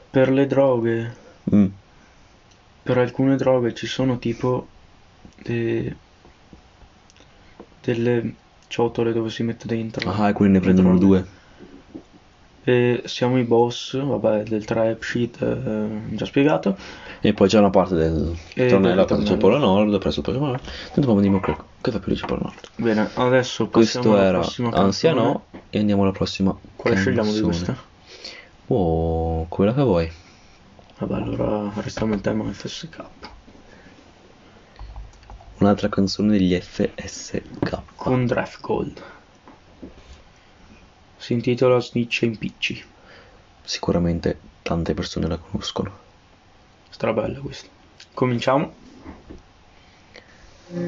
per 0.09 0.29
le 0.31 0.45
droghe 0.47 1.25
Mm, 1.53 1.67
per 2.83 2.97
alcune 2.97 3.37
droghe 3.37 3.73
ci 3.73 3.87
sono 3.87 4.17
tipo 4.17 4.67
de- 5.43 5.95
delle 7.83 8.35
ciotole 8.67 9.13
dove 9.13 9.29
si 9.29 9.43
mette 9.43 9.67
dentro 9.67 10.09
Ah, 10.11 10.29
e 10.29 10.33
quelli 10.33 10.51
ne 10.53 10.59
prendono 10.59 10.97
due. 10.97 11.25
E 12.63 13.03
siamo 13.05 13.37
i 13.39 13.43
boss, 13.43 13.97
vabbè, 13.97 14.43
del 14.43 14.65
trap 14.65 15.01
sheet, 15.01 15.41
eh, 15.41 16.15
già 16.17 16.25
spiegato. 16.25 16.77
E 17.21 17.33
poi 17.33 17.47
c'è 17.47 17.59
una 17.59 17.69
parte 17.69 17.95
del 17.95 18.35
tornello 18.55 19.05
presso 19.05 19.31
il. 19.31 19.37
Polo 19.37 19.57
Nord, 19.57 19.97
presso 19.99 20.19
il 20.19 20.25
Polo 20.25 20.39
Nord. 20.39 20.61
Tanto 20.91 21.07
poi 21.07 21.15
vediamo 21.15 21.39
che, 21.39 21.55
che 21.81 21.91
fa 21.91 21.99
più 21.99 22.11
luce 22.11 22.25
Polo 22.25 22.41
Nord. 22.43 22.69
Bene, 22.75 23.09
adesso 23.15 23.67
Questo 23.69 24.17
era 24.17 24.39
prossima 24.39 24.69
Ansia 24.71 25.13
canzone. 25.13 25.31
no 25.33 25.45
e 25.69 25.79
andiamo 25.79 26.03
alla 26.03 26.11
prossima 26.11 26.55
Quale 26.75 26.95
scegliamo 26.95 27.31
di 27.31 27.41
canzone. 27.41 27.65
queste? 27.65 27.85
Oh, 28.67 29.45
quella 29.47 29.73
che 29.73 29.81
vuoi. 29.83 30.11
Vabbè, 30.99 31.13
allora 31.13 31.71
restiamo 31.81 32.13
in 32.13 32.21
tema 32.21 32.51
FSK. 32.51 33.03
Un'altra 35.59 35.89
canzone 35.89 36.31
degli 36.31 36.59
FSK. 36.59 37.79
Con 37.95 38.25
Draft 38.25 38.61
Gold. 38.61 39.01
Si 41.17 41.33
intitola 41.33 41.79
Snitch 41.79 42.23
e 42.23 42.25
Impicci. 42.27 42.83
Sicuramente 43.63 44.39
tante 44.61 44.93
persone 44.93 45.27
la 45.27 45.37
conoscono. 45.37 45.91
Strabella 46.89 47.39
questa. 47.39 47.67
Cominciamo. 48.13 48.73
Non 50.69 50.83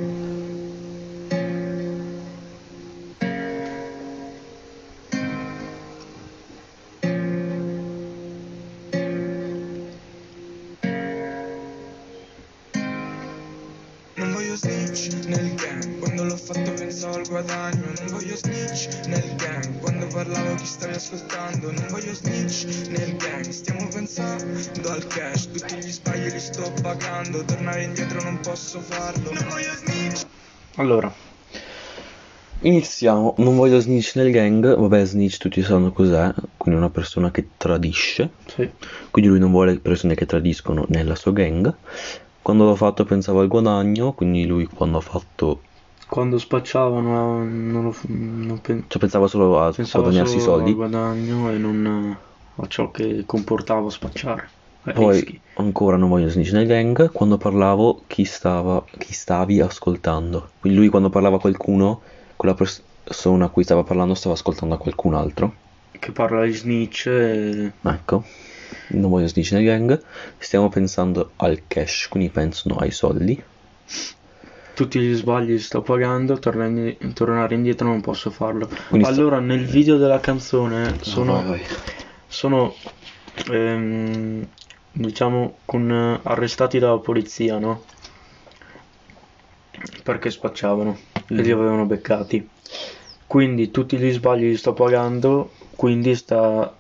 voglio 14.33 14.55
snitch 14.57 15.25
nel 15.27 15.58
pensavo 16.99 17.15
al 17.15 17.27
guadagno 17.27 17.85
Non 17.99 18.07
voglio 18.11 18.35
snitch 18.35 19.07
nel 19.07 19.35
gang, 19.37 19.79
quando 19.79 20.07
parlavo 20.07 20.55
chi 20.55 20.65
stavi 20.65 20.93
ascoltando 20.95 21.71
Non 21.71 21.85
voglio 21.89 22.13
snitch 22.13 22.87
nel 22.89 23.15
gang, 23.15 23.47
stiamo 23.47 23.87
pensando 23.87 24.89
al 24.89 25.07
cash 25.07 25.49
Tutti 25.49 25.75
gli 25.75 25.91
sbagli 25.91 26.29
li 26.29 26.39
sto 26.39 26.69
pagando, 26.81 27.45
tornare 27.45 27.83
indietro 27.83 28.21
non 28.23 28.39
posso 28.41 28.81
farlo 28.81 29.31
Non 29.31 29.47
voglio 29.49 29.73
snitch 29.75 30.25
Allora, 30.75 31.27
Iniziamo. 32.61 33.35
Non 33.37 33.55
voglio 33.55 33.79
snitch 33.79 34.17
nel 34.17 34.31
gang. 34.31 34.75
Vabbè, 34.75 35.05
snitch 35.05 35.37
tutti 35.37 35.63
sanno 35.63 35.93
cos'è. 35.93 36.33
Quindi 36.57 36.77
una 36.77 36.89
persona 36.89 37.31
che 37.31 37.51
tradisce. 37.55 38.31
sì. 38.47 38.69
Quindi 39.09 39.29
lui 39.31 39.39
non 39.39 39.51
vuole 39.51 39.79
persone 39.79 40.13
che 40.13 40.25
tradiscono 40.25 40.83
nella 40.89 41.15
sua 41.15 41.31
gang. 41.31 41.73
Quando 42.41 42.65
l'ho 42.65 42.75
fatto 42.75 43.05
pensavo 43.05 43.39
al 43.39 43.47
guadagno. 43.47 44.11
Quindi 44.11 44.45
lui 44.45 44.65
quando 44.65 44.97
ha 44.97 45.01
fatto... 45.01 45.61
Quando 46.09 46.39
spacciavano 46.39 47.43
non, 47.45 47.83
lo, 47.83 47.95
non 48.07 48.59
pen- 48.61 48.85
Cioè 48.87 48.99
pensava 48.99 49.27
solo 49.27 49.61
a 49.61 49.71
pensavo 49.71 50.05
guadagnarsi 50.05 50.37
i 50.37 50.39
solo 50.39 50.55
soldi. 50.57 50.71
al 50.71 50.75
guadagno 50.75 51.51
e 51.51 51.57
non 51.57 52.17
a 52.55 52.67
ciò 52.67 52.89
che 52.91 53.23
comportava 53.25 53.89
spacciare. 53.89 54.49
Poi 54.91 55.13
rischi. 55.13 55.39
ancora 55.55 55.97
non 55.97 56.09
voglio 56.09 56.29
snitch 56.29 56.51
nel 56.53 56.65
gang. 56.65 57.11
Quando 57.11 57.37
parlavo 57.37 58.03
chi 58.07 58.25
stava... 58.25 58.83
Chi 58.97 59.13
stavi 59.13 59.61
ascoltando. 59.61 60.49
Quindi 60.59 60.79
lui 60.79 60.89
quando 60.89 61.09
parlava 61.09 61.37
a 61.37 61.39
qualcuno... 61.39 62.01
Quella 62.35 62.55
persona 62.55 63.45
a 63.45 63.49
cui 63.49 63.63
stava 63.63 63.83
parlando 63.83 64.13
stava 64.13 64.33
ascoltando 64.33 64.75
a 64.75 64.77
qualcun 64.77 65.13
altro. 65.13 65.53
Che 65.91 66.11
parla 66.11 66.45
di 66.45 66.53
snitch 66.53 67.07
e... 67.07 67.71
Ecco, 67.81 68.23
non 68.89 69.09
voglio 69.09 69.27
snitch 69.27 69.51
nel 69.51 69.65
gang, 69.65 70.01
stiamo 70.37 70.69
pensando 70.69 71.31
al 71.35 71.63
cash, 71.67 72.07
quindi 72.09 72.29
pensano 72.29 72.77
ai 72.77 72.91
soldi. 72.91 73.43
Tutti 74.79 74.97
gli 75.01 75.13
sbagli 75.13 75.49
li 75.49 75.59
sto 75.59 75.81
pagando, 75.81 76.39
tornare, 76.39 76.97
tornare 77.13 77.53
indietro 77.53 77.85
non 77.89 77.99
posso 77.99 78.29
farlo. 78.29 78.69
Quindi 78.87 79.05
Allora, 79.09 79.39
nel 79.39 79.65
video 79.65 79.97
della 79.97 80.21
canzone 80.21 80.95
sono, 81.01 81.33
vai, 81.33 81.43
vai. 81.43 81.61
sono 82.27 82.73
ehm, 83.51 84.47
diciamo, 84.93 85.57
con 85.65 85.91
eh, 85.91 86.21
arrestati 86.23 86.79
dalla 86.79 86.99
polizia, 86.99 87.57
no? 87.57 87.83
Perché 90.01 90.31
spacciavano 90.31 90.97
e 91.27 91.41
li 91.41 91.51
avevano 91.51 91.85
beccati. 91.85 92.49
Quindi 93.27 93.71
tutti 93.71 93.97
gli 93.97 94.11
sbagli 94.13 94.47
li 94.47 94.55
sto 94.55 94.71
pagando, 94.71 95.51
quindi 95.75 96.15
sta 96.15 96.73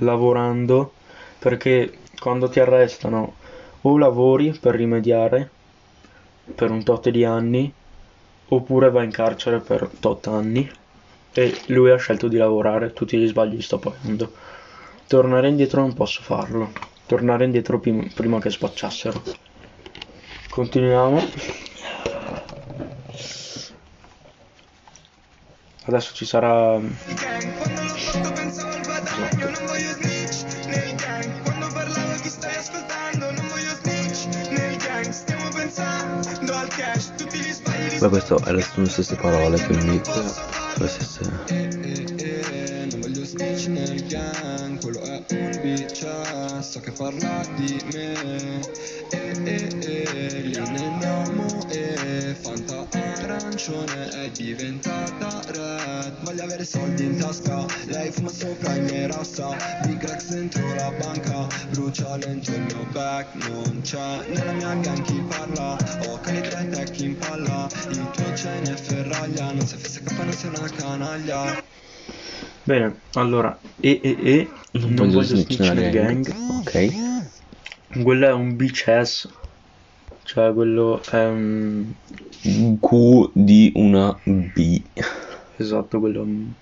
lavorando 0.00 0.94
perché 1.38 1.96
quando 2.18 2.48
ti 2.48 2.58
arrestano 2.58 3.34
o 3.82 3.96
lavori 3.96 4.50
per 4.60 4.74
rimediare 4.74 5.50
per 6.54 6.70
un 6.70 6.82
tot 6.82 7.10
di 7.10 7.24
anni 7.24 7.72
oppure 8.48 8.90
vai 8.90 9.04
in 9.04 9.10
carcere 9.10 9.60
per 9.60 9.90
tot 9.98 10.26
anni 10.28 10.70
e 11.32 11.60
lui 11.66 11.90
ha 11.90 11.96
scelto 11.96 12.28
di 12.28 12.36
lavorare, 12.36 12.92
tutti 12.92 13.18
gli 13.18 13.26
sbagli 13.26 13.56
li 13.56 13.62
sto 13.62 13.78
pagando. 13.78 14.32
Tornare 15.06 15.48
indietro 15.48 15.80
non 15.80 15.92
posso 15.92 16.22
farlo, 16.22 16.72
tornare 17.06 17.44
indietro 17.44 17.78
prim- 17.78 18.12
prima 18.12 18.40
che 18.40 18.50
spacciassero. 18.50 19.22
Continuiamo. 20.48 21.20
Adesso 25.84 26.14
ci 26.14 26.24
sarà 26.24 26.80
gang, 26.80 27.56
Beh, 38.06 38.12
questo 38.12 38.40
è 38.44 38.52
le 38.52 38.62
sono 38.62 38.84
le 38.84 38.88
stesse 38.88 39.16
parole, 39.16 39.60
quindi 39.66 40.00
le 40.76 40.86
stesse... 40.86 41.66
Non 52.46 52.64
voglio 52.64 52.88
gang 52.90 53.16
Fanta 53.16 53.34
arancione 53.34 54.08
è 54.10 54.30
diventata 54.30 55.42
red. 55.48 56.22
Voglio 56.22 56.44
avere 56.44 56.64
soldi 56.64 57.04
in 57.04 57.18
tasca, 57.18 57.66
lei 57.86 58.12
fuma 58.12 58.28
sopra 58.28 58.76
i 58.76 58.82
miei 58.82 59.08
rasta. 59.08 59.56
Big 59.84 60.00
Rex 60.00 60.28
dentro 60.28 60.74
la 60.74 60.92
banca, 60.92 61.48
brucia 61.70 62.16
lento 62.16 62.52
il 62.52 62.60
mio 62.60 62.86
back. 62.92 63.48
Non 63.48 63.80
c'è 63.82 64.28
nella 64.28 64.52
mia 64.52 64.74
gang 64.76 65.02
chi 65.02 65.20
parla, 65.28 65.76
ho 66.06 66.20
cani 66.20 66.40
tre 66.40 66.68
tech 66.68 67.00
in 67.00 67.18
palla. 67.18 67.66
Il 67.90 68.10
tuo 68.12 68.34
cene 68.36 68.72
è 68.72 68.76
ferraglia, 68.76 69.50
non 69.50 69.66
sei 69.66 69.78
FSK, 69.80 70.10
non 70.12 70.32
sei 70.32 70.50
una 70.50 70.70
canaglia. 70.70 71.64
Bene, 72.62 73.00
allora, 73.14 73.58
E 73.80 74.00
e 74.02 74.16
E, 74.22 74.48
non, 74.72 74.94
voglio 75.10 75.22
snitch 75.22 75.58
nel 75.58 75.90
gang. 75.90 76.32
Ok. 76.60 78.02
Quello 78.02 78.26
è 78.28 78.32
un 78.32 78.54
bitch 78.54 78.86
ass. 78.86 79.28
Cioè, 80.26 80.52
quello 80.52 81.00
è 81.10 81.24
un... 81.24 81.86
Q 82.80 83.30
di 83.32 83.72
una 83.76 84.18
B. 84.24 84.82
Esatto, 85.56 86.00
quello 86.00 86.18
è 86.20 86.22
un... 86.22 86.52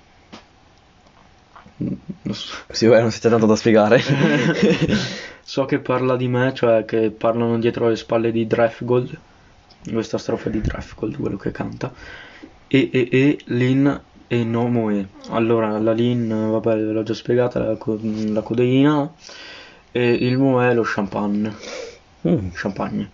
Non 1.77 2.35
so. 2.35 2.55
Sì, 2.71 2.87
beh, 2.87 3.01
non 3.01 3.11
si 3.11 3.21
c'è 3.21 3.29
tanto 3.31 3.47
da 3.47 3.57
spiegare. 3.57 4.01
So 5.47 5.67
che 5.67 5.79
parla 5.79 6.17
di 6.17 6.27
me, 6.27 6.55
cioè 6.55 6.87
che 6.87 7.11
parlano 7.11 7.59
dietro 7.59 7.89
le 7.89 7.97
spalle 7.97 8.33
di 8.33 8.47
Drefgold. 8.47 9.19
Questa 9.93 10.17
strofa 10.17 10.49
è 10.49 10.53
di 10.53 10.61
Drefgold, 10.63 11.17
quello 11.19 11.37
che 11.37 11.51
canta. 11.51 11.93
E 12.67 12.89
e 12.91 13.09
e, 13.13 13.39
Lin 13.47 14.03
e 14.27 14.45
no 14.45 14.69
Moe. 14.69 15.07
Allora, 15.31 15.79
la 15.79 15.93
Lin, 15.93 16.29
vabbè, 16.29 16.77
ve 16.77 16.93
l'ho 16.93 17.03
già 17.03 17.13
spiegata, 17.13 17.59
la, 17.59 17.77
co- 17.77 18.01
la 18.03 18.41
codeina. 18.41 19.13
E 19.93 20.13
il 20.13 20.39
Moe 20.39 20.71
è 20.71 20.75
lo 20.75 20.83
champagne. 20.83 21.55
Mm. 22.27 22.49
Champagne. 22.55 23.11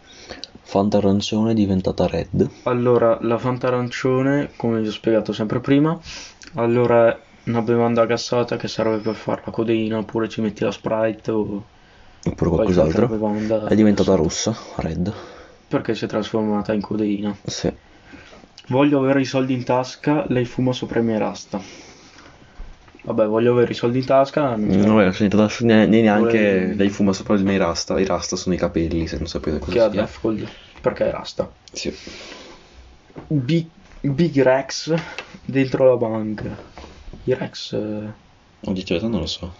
Fanta 0.62 0.98
arancione 0.98 1.50
è 1.50 1.54
diventata 1.54 2.06
red. 2.06 2.48
Allora, 2.64 3.18
la 3.22 3.38
Fanta 3.38 3.66
arancione, 3.68 4.50
come 4.56 4.80
vi 4.80 4.88
ho 4.88 4.92
spiegato 4.92 5.32
sempre 5.32 5.60
prima, 5.60 5.98
allora 6.54 7.12
è 7.12 7.18
una 7.44 7.62
bevanda 7.62 8.06
gassata 8.06 8.56
che 8.56 8.68
serve 8.68 8.98
per 8.98 9.14
fare 9.14 9.42
la 9.44 9.50
codeina, 9.50 9.98
oppure 9.98 10.28
ci 10.28 10.40
metti 10.40 10.62
la 10.62 10.70
Sprite 10.70 11.30
o 11.30 11.64
Oppure 12.22 12.50
qualcos'altro. 12.50 13.06
bevanda. 13.08 13.66
È 13.66 13.74
diventata 13.74 14.14
rossa, 14.14 14.54
red. 14.76 15.12
Perché 15.66 15.94
si 15.94 16.04
è 16.04 16.08
trasformata 16.08 16.72
in 16.72 16.80
codeina. 16.82 17.34
Sì. 17.44 17.72
Voglio 18.68 18.98
avere 19.00 19.20
i 19.20 19.24
soldi 19.24 19.54
in 19.54 19.64
tasca, 19.64 20.24
lei 20.28 20.44
fuma 20.44 20.72
sopra 20.72 21.00
i 21.00 21.02
miei 21.02 21.18
rasta. 21.18 21.60
Vabbè, 23.02 23.26
voglio 23.26 23.52
avere 23.52 23.72
i 23.72 23.74
soldi 23.74 23.98
in 23.98 24.04
tasca. 24.04 24.56
non 24.56 25.00
è 25.00 25.12
sentita 25.12 25.48
ne- 25.60 25.86
ne- 25.86 26.00
neanche 26.02 26.58
Vuole- 26.58 26.74
lei 26.74 26.90
fuma 26.90 27.12
sopra 27.12 27.36
i 27.38 27.42
miei 27.42 27.56
rasta. 27.58 27.98
I 27.98 28.04
rasta 28.04 28.36
sono 28.36 28.54
i 28.54 28.58
capelli, 28.58 29.06
se 29.06 29.16
non 29.16 29.26
sapete 29.26 29.58
Che 29.58 29.64
cosa 29.64 29.90
sia. 29.90 30.00
Defgold, 30.02 30.48
perché 30.80 31.08
è 31.08 31.10
rasta. 31.10 31.50
Sì. 31.72 31.94
Big, 33.28 33.70
Big 34.00 34.42
Rex 34.42 34.94
dentro 35.44 35.88
la 35.88 35.96
banca. 35.96 36.56
I 37.24 37.34
Rex. 37.34 37.72
eh, 37.72 37.78
detto 37.78 38.12
la 38.60 38.72
verità 38.72 39.08
non 39.08 39.20
lo 39.20 39.26
so. 39.26 39.54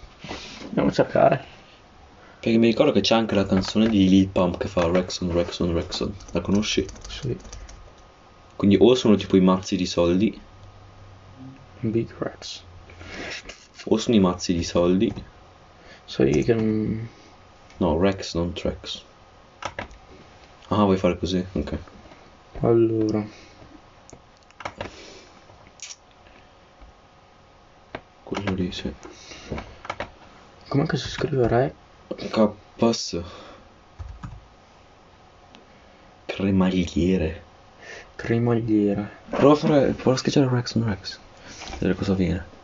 Andiamo 0.67 0.89
a 0.89 0.91
cercare. 0.91 1.45
Perché 2.39 2.57
mi 2.57 2.67
ricordo 2.67 2.91
che 2.91 3.01
c'è 3.01 3.15
anche 3.15 3.35
la 3.35 3.45
canzone 3.45 3.87
di 3.89 4.07
Lil 4.07 4.29
Pump 4.29 4.57
che 4.57 4.67
fa 4.67 4.87
Rexon, 4.87 5.31
Rexon, 5.31 5.73
Rexon. 5.73 6.13
La 6.31 6.41
conosci? 6.41 6.89
Sì. 7.07 7.37
Quindi 8.55 8.77
o 8.79 8.93
sono 8.95 9.15
tipo 9.15 9.35
i 9.35 9.41
mazzi 9.41 9.75
di 9.75 9.85
soldi, 9.85 10.39
Big 11.81 12.15
Rex. 12.19 12.69
O 13.85 13.97
sono 13.97 14.15
i 14.15 14.19
mazzi 14.19 14.53
di 14.53 14.63
soldi. 14.63 15.11
Sai 16.05 16.43
che 16.43 16.53
non. 16.53 17.09
No, 17.77 17.97
Rex, 17.97 18.35
non 18.35 18.53
Trex. 18.53 19.01
Ah, 20.67 20.83
vuoi 20.83 20.97
fare 20.97 21.17
così? 21.17 21.45
Ok. 21.53 21.77
Allora. 22.61 23.25
Quello 28.23 28.53
lì, 28.53 28.71
sì. 28.71 28.93
Com'è 30.67 30.85
che 30.85 30.97
si 30.97 31.09
scrive 31.09 31.47
Re? 31.47 31.75
K-Pass. 32.15 33.21
Cremagliere. 36.25 37.43
Cremagliera. 38.15 39.09
Prova 39.29 39.53
a 39.53 39.55
fare. 39.55 39.91
Prova 39.91 40.13
a 40.13 40.17
schiacciare 40.17 40.47
Rex 40.49 40.75
on 40.75 40.85
Rex. 40.85 41.19
Vedere 41.71 41.95
cosa 41.95 42.13
viene. 42.13 42.59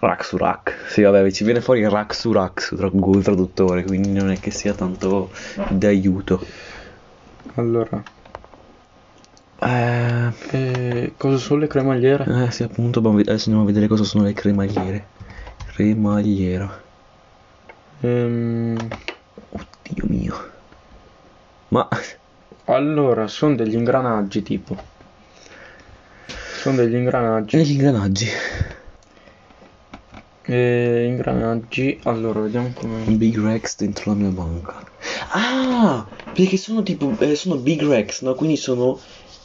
Raxurac. 0.00 0.86
Sì, 0.88 1.02
vabbè, 1.02 1.30
ci 1.30 1.44
viene 1.44 1.60
fuori 1.60 1.86
Raxurax 1.88 2.74
tra 2.76 2.88
Google 2.88 3.22
Traduttore, 3.22 3.84
quindi 3.84 4.10
non 4.12 4.30
è 4.30 4.38
che 4.40 4.50
sia 4.50 4.74
tanto 4.74 5.30
d'aiuto. 5.70 6.44
Allora. 7.56 8.02
Eh, 9.62 10.32
Eh, 10.52 11.14
cosa 11.16 11.36
sono 11.36 11.60
le 11.60 11.66
cremagliere? 11.66 12.24
eh 12.46 12.50
sì, 12.50 12.62
appunto, 12.62 13.00
adesso 13.00 13.50
andiamo 13.50 13.62
a 13.62 13.66
vedere 13.66 13.86
cosa 13.88 14.04
sono 14.04 14.24
le 14.24 14.32
cremagliere. 14.32 15.08
Cremagliera. 15.74 16.82
Ehm, 18.02 18.76
Oddio 19.50 20.04
mio. 20.08 20.34
Ma 21.68 21.88
allora, 22.64 23.26
sono 23.26 23.54
degli 23.54 23.74
ingranaggi 23.74 24.42
tipo. 24.42 24.76
Sono 26.26 26.76
degli 26.76 26.94
ingranaggi. 26.94 27.56
negli 27.56 27.72
ingranaggi. 27.72 28.26
E 30.42 31.04
ingranaggi. 31.06 32.00
Allora, 32.04 32.40
vediamo 32.40 32.72
come. 32.74 33.04
Big 33.16 33.38
Rex 33.38 33.76
dentro 33.76 34.10
la 34.12 34.16
mia 34.16 34.30
banca. 34.30 34.82
Ah, 35.32 36.06
perché 36.32 36.56
sono 36.56 36.82
tipo, 36.82 37.16
eh, 37.20 37.34
sono 37.34 37.56
Big 37.56 37.82
Rex, 37.82 38.22
no? 38.22 38.34
Quindi 38.34 38.56
sono 38.56 38.98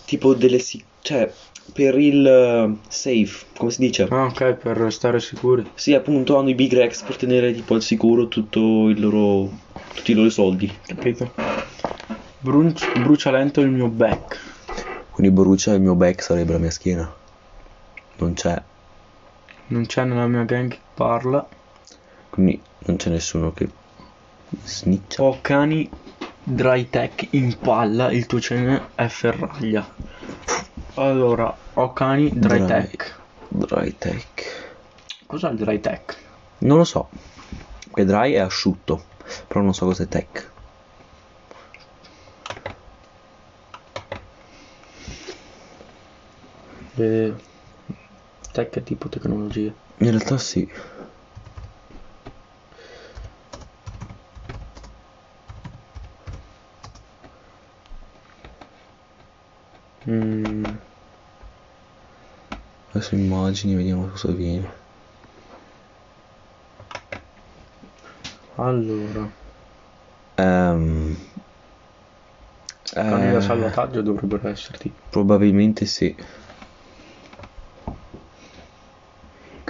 tipo 0.06 0.34
delle, 0.34 0.60
si- 0.60 0.84
cioè, 1.02 1.32
per 1.74 1.98
il 2.00 2.26
eh, 2.26 2.78
safe, 2.88 3.46
come 3.58 3.72
si 3.72 3.80
dice? 3.82 4.08
Ah, 4.10 4.26
ok, 4.26 4.54
per 4.54 4.92
stare 4.92 5.20
sicuri. 5.20 5.70
Sì, 5.76 5.94
appunto 5.94 6.38
hanno 6.38 6.50
i 6.50 6.56
Big 6.56 6.74
Rex 6.74 7.04
per 7.04 7.18
tenere 7.18 7.54
tipo 7.54 7.74
al 7.76 7.82
sicuro 7.84 8.28
tutto 8.28 8.88
il 8.90 9.00
loro, 9.00 9.52
tutti 9.94 10.12
i 10.12 10.16
loro 10.16 10.30
soldi. 10.30 10.80
Capito? 10.86 11.34
Bruci- 12.38 12.86
brucia 13.04 13.32
lento 13.32 13.62
il 13.62 13.70
mio 13.70 13.90
back. 13.90 14.40
Quindi 15.12 15.34
brucia 15.34 15.74
il 15.74 15.82
mio 15.82 15.96
back 15.96 16.22
sarebbe 16.22 16.54
la 16.54 16.60
mia 16.60 16.72
schiena. 16.72 17.14
Non 18.18 18.34
c'è, 18.34 18.62
Non 19.68 19.86
c'è 19.86 20.04
nella 20.04 20.28
mia 20.28 20.44
gang 20.44 20.70
chi 20.70 20.80
parla. 20.94 21.48
quindi 22.30 22.62
non 22.86 22.98
c'è 22.98 23.10
nessuno 23.10 23.52
che 23.52 23.68
sniccia. 24.64 25.24
Ho 25.24 25.40
cani 25.42 25.90
dry 26.44 26.90
tech 26.90 27.28
in 27.32 27.58
palla, 27.60 28.12
il 28.12 28.26
tuo 28.28 28.40
cene 28.40 28.90
è 28.96 29.08
ferraglia. 29.08 29.86
Allora, 30.96 31.56
ho 31.74 31.94
cani 31.94 32.30
dry, 32.30 32.58
Dry. 32.60 32.68
tech. 32.68 33.20
Dry 33.50 33.98
tech. 33.98 34.64
Cos'è 35.26 35.50
il 35.50 35.58
dry 35.58 35.80
tech? 35.80 36.16
Non 36.60 36.78
lo 36.78 36.84
so. 36.84 37.10
Che 37.94 38.06
dry 38.06 38.34
è 38.34 38.40
asciutto, 38.40 39.04
però 39.48 39.62
non 39.62 39.74
so 39.74 39.86
cos'è 39.86 40.08
tech. 40.08 40.52
Le... 46.98 47.36
Tech 48.56 48.74
è 48.78 48.84
tipo 48.84 49.10
tecnologia. 49.10 49.76
In 49.98 50.10
realtà 50.12 50.38
sì. 50.38 50.66
Mm, 60.08 60.76
Adesso 62.92 63.16
immagini, 63.16 63.76
vediamo 63.76 64.08
cosa 64.08 64.32
viene. 64.32 64.72
allora, 68.58 69.32
Ehm, 70.38 71.16
cani 72.94 73.32
da 73.32 73.38
eh, 73.38 73.42
salvataggio 73.42 74.02
dovrebbero 74.02 74.48
essere 74.48 74.78
tipo. 74.78 75.02
Probabilmente 75.10 75.86
sì. 75.86 76.16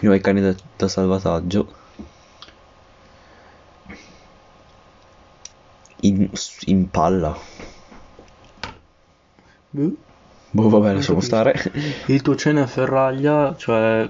Quindi 0.05 0.07
ho 0.07 0.13
i 0.13 0.21
cani 0.21 0.41
da, 0.41 0.55
da 0.77 0.87
salvataggio. 0.87 1.73
In, 6.01 6.29
in 6.65 6.89
palla. 6.91 7.35
Boh, 9.71 10.69
vabbè, 10.69 10.93
lasciamo 10.93 11.21
stare. 11.21 11.55
Il 12.05 12.21
tuo 12.21 12.35
cene 12.35 12.63
è 12.63 12.65
ferraglia, 12.67 13.55
cioè 13.57 14.07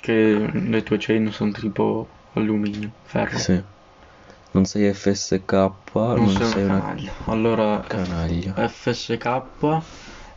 che 0.00 0.50
le 0.52 0.82
tue 0.82 0.98
cene 0.98 1.30
sono 1.30 1.52
tipo 1.52 2.06
alluminio, 2.34 2.90
ferro. 3.04 3.38
Sì. 3.38 3.62
Non 4.50 4.66
sei 4.66 4.92
FSK, 4.92 5.50
Non, 5.52 5.72
non, 5.94 6.28
sei 6.28 6.46
sei 6.46 6.64
una 6.64 6.74
una 6.74 6.80
canaglia. 6.80 7.12
Allora, 7.24 7.80
canaglia. 7.86 8.68
FSK 8.68 9.42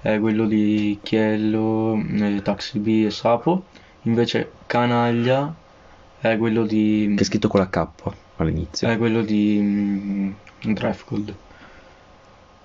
è 0.02 0.18
quello 0.20 0.46
di 0.46 1.00
Chiello, 1.04 2.02
eh, 2.02 2.42
Taxi 2.42 2.80
B 2.80 3.04
e 3.06 3.12
Sapo. 3.12 3.66
Invece 4.04 4.52
canaglia 4.66 5.54
È 6.20 6.38
quello 6.38 6.66
di... 6.66 7.14
Che 7.16 7.24
è 7.24 7.26
scritto 7.26 7.48
con 7.48 7.60
la 7.60 7.70
K 7.70 7.88
all'inizio. 8.38 8.88
È 8.88 8.98
quello 8.98 9.22
di 9.22 9.60
mm, 9.62 10.32
Driftgold. 10.74 11.36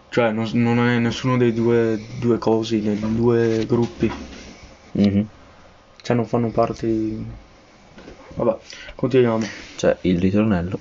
Cioè, 0.09 0.31
non, 0.31 0.49
non 0.53 0.79
è 0.79 0.99
nessuno 0.99 1.37
dei 1.37 1.53
due, 1.53 1.99
due 2.19 2.39
cosi, 2.39 2.81
dei 2.81 2.99
due 2.99 3.65
gruppi. 3.67 4.13
Mhm. 4.93 5.27
Cioè, 6.03 6.17
non 6.17 6.27
fanno 6.27 6.51
parte 6.51 6.87
di... 6.87 7.25
Vabbè, 8.35 8.59
continuiamo. 8.95 9.47
C'è 9.77 9.97
il 10.03 10.19
ritornello. 10.19 10.79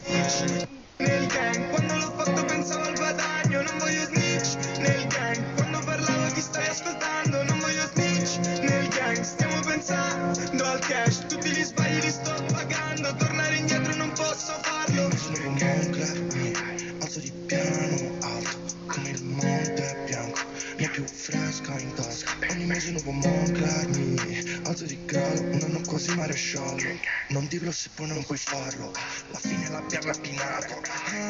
Nel 0.98 1.28
gang, 1.28 1.70
quando 1.70 1.94
l'ho 1.96 2.11
mese 22.72 22.92
nuovo 22.92 23.12
Moncler, 23.12 23.88
mi 23.90 24.16
alzo 24.64 24.86
di 24.86 24.98
grado, 25.04 25.42
un 25.42 25.60
anno 25.62 25.82
quasi 25.86 26.16
maresciallo. 26.16 27.00
Non 27.30 27.46
dirlo 27.48 27.70
se 27.70 27.90
poi 27.94 28.08
non 28.08 28.24
puoi 28.24 28.38
farlo, 28.38 28.94
la 29.32 29.40
fine 29.40 29.70
l'abbiamo 29.70 30.06
rapinato. 30.06 30.80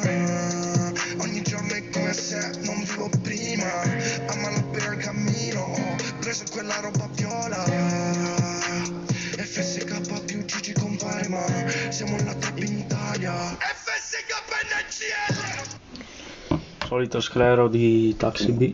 Ah, 0.05 0.93
ogni 1.17 1.41
giorno 1.41 1.73
è 1.73 1.89
come 1.89 2.13
se 2.13 2.37
non 2.61 2.83
vivo 2.83 3.09
prima, 3.23 3.81
a 3.81 4.35
malapena 4.35 4.93
il 4.93 4.97
cammino, 4.97 5.97
preso 6.19 6.43
quella 6.51 6.79
roba 6.79 7.09
viola. 7.13 7.63
FSK 9.37 10.23
più 10.25 10.45
Gigi 10.45 10.73
compare 10.73 11.27
ma 11.27 11.43
siamo 11.89 12.17
la 12.23 12.35
top 12.35 12.59
in 12.59 12.77
Italia. 12.77 13.33
FSK 13.57 14.29
NCL! 14.69 15.79
Solito 16.85 17.21
sclero 17.21 17.67
di 17.69 18.15
Taxi 18.17 18.51
B. 18.51 18.73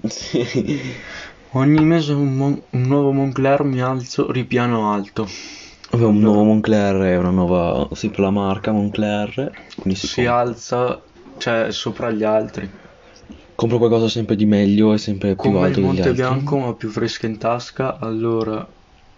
Ogni 1.62 1.84
mese 1.84 2.14
un, 2.14 2.32
mon- 2.38 2.64
un 2.72 2.82
nuovo 2.88 3.12
Moncler 3.12 3.64
mi 3.64 3.82
alzo 3.82 4.32
ripiano 4.32 4.94
alto. 4.94 5.26
Vabbè, 5.92 6.06
un 6.06 6.20
nuovo 6.20 6.44
Moncler 6.44 6.96
è 7.14 7.18
una 7.18 7.30
nuova, 7.32 7.90
sì, 7.94 8.10
per 8.10 8.22
la 8.22 8.30
marca 8.30 8.72
Moncler, 8.72 9.52
quindi 9.76 10.00
si, 10.00 10.08
Si 10.08 10.10
compra. 10.10 10.36
alza, 10.40 11.04
cioè, 11.36 11.72
sopra 11.72 12.10
gli 12.12 12.24
altri. 12.24 12.74
compra 13.56 13.78
qualcosa 13.78 14.08
sempre 14.08 14.38
di 14.38 14.46
meglio 14.46 14.94
e 14.94 14.98
sempre 14.98 15.36
più 15.36 15.56
Come 15.56 15.70
il 15.70 15.78
alto 15.78 15.82
degli 15.82 16.00
Monte 16.00 16.02
altri. 16.02 16.36
Bianco 16.36 16.58
ma 16.58 16.76
più 16.76 16.90
fresca 16.90 17.28
in 17.28 17.38
tasca, 17.38 17.98
allora 17.98 18.70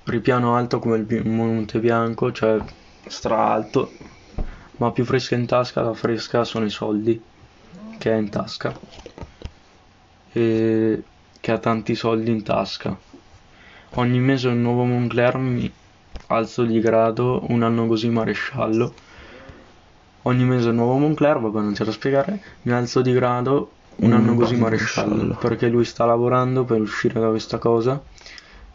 ripiano 0.04 0.56
alto 0.56 0.78
come 0.80 0.98
il 0.98 1.06
bi- 1.06 1.22
Monte 1.24 1.80
Bianco, 1.80 2.32
cioè 2.32 2.64
stra 3.04 3.52
alto, 3.52 3.98
ma 4.78 4.92
più 4.92 5.04
fresca 5.06 5.36
in 5.36 5.46
tasca, 5.48 5.82
la 5.82 5.94
fresca 5.94 6.44
sono 6.44 6.66
i 6.66 6.70
soldi 6.70 7.28
che 7.98 8.12
ha 8.12 8.18
in 8.18 8.30
tasca. 8.30 8.80
E 10.34 11.04
che 11.40 11.52
ha 11.52 11.58
tanti 11.60 11.96
soldi 11.96 12.32
in 12.32 12.44
tasca. 12.44 12.98
Ogni 13.92 14.20
mese 14.20 14.48
un 14.50 14.62
nuovo 14.62 14.84
Moncler 14.86 15.38
mi 15.38 15.72
alzo 16.28 16.64
di 16.64 16.80
grado, 16.80 17.44
un 17.50 17.64
anno 17.64 17.88
così 17.88 18.10
maresciallo. 18.10 18.94
Ogni 20.24 20.44
mese 20.46 20.70
un 20.70 20.76
nuovo 20.76 20.98
Moncler, 20.98 21.40
vabbè 21.40 21.60
non 21.62 21.74
c'è 21.74 21.84
da 21.84 21.92
spiegare, 21.92 22.42
mi 22.64 22.72
alzo 22.72 23.02
di 23.02 23.12
grado, 23.14 23.72
un 23.98 24.12
Mm, 24.12 24.14
anno 24.14 24.36
così 24.36 24.56
maresciallo. 24.56 24.58
maresciallo, 24.58 25.36
perché 25.36 25.68
lui 25.68 25.84
sta 25.86 26.06
lavorando 26.06 26.64
per 26.66 26.80
uscire 26.82 27.20
da 27.20 27.30
questa 27.30 27.58
cosa 27.58 28.02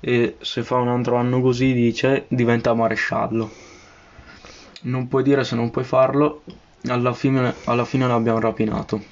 e 0.00 0.37
se 0.40 0.62
fa 0.62 0.77
un 0.77 0.88
altro 0.88 1.16
anno 1.16 1.40
così 1.40 1.72
dice 1.72 2.27
diventa 2.29 2.74
maresciallo. 2.74 3.57
Non 4.83 5.09
puoi 5.09 5.22
dire 5.22 5.44
se 5.44 5.57
non 5.57 5.70
puoi 5.70 5.85
farlo, 5.85 6.42
alla 6.88 7.12
fine, 7.12 7.57
alla 7.64 7.85
fine 7.85 8.07
l'abbiamo 8.07 8.40
rapinato. 8.40 9.03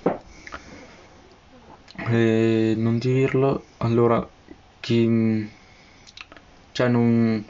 E 2.14 2.74
non 2.76 2.98
dirlo, 2.98 3.64
allora 3.78 4.26
chi... 4.80 5.48
cioè 6.72 6.88
non... 6.88 7.44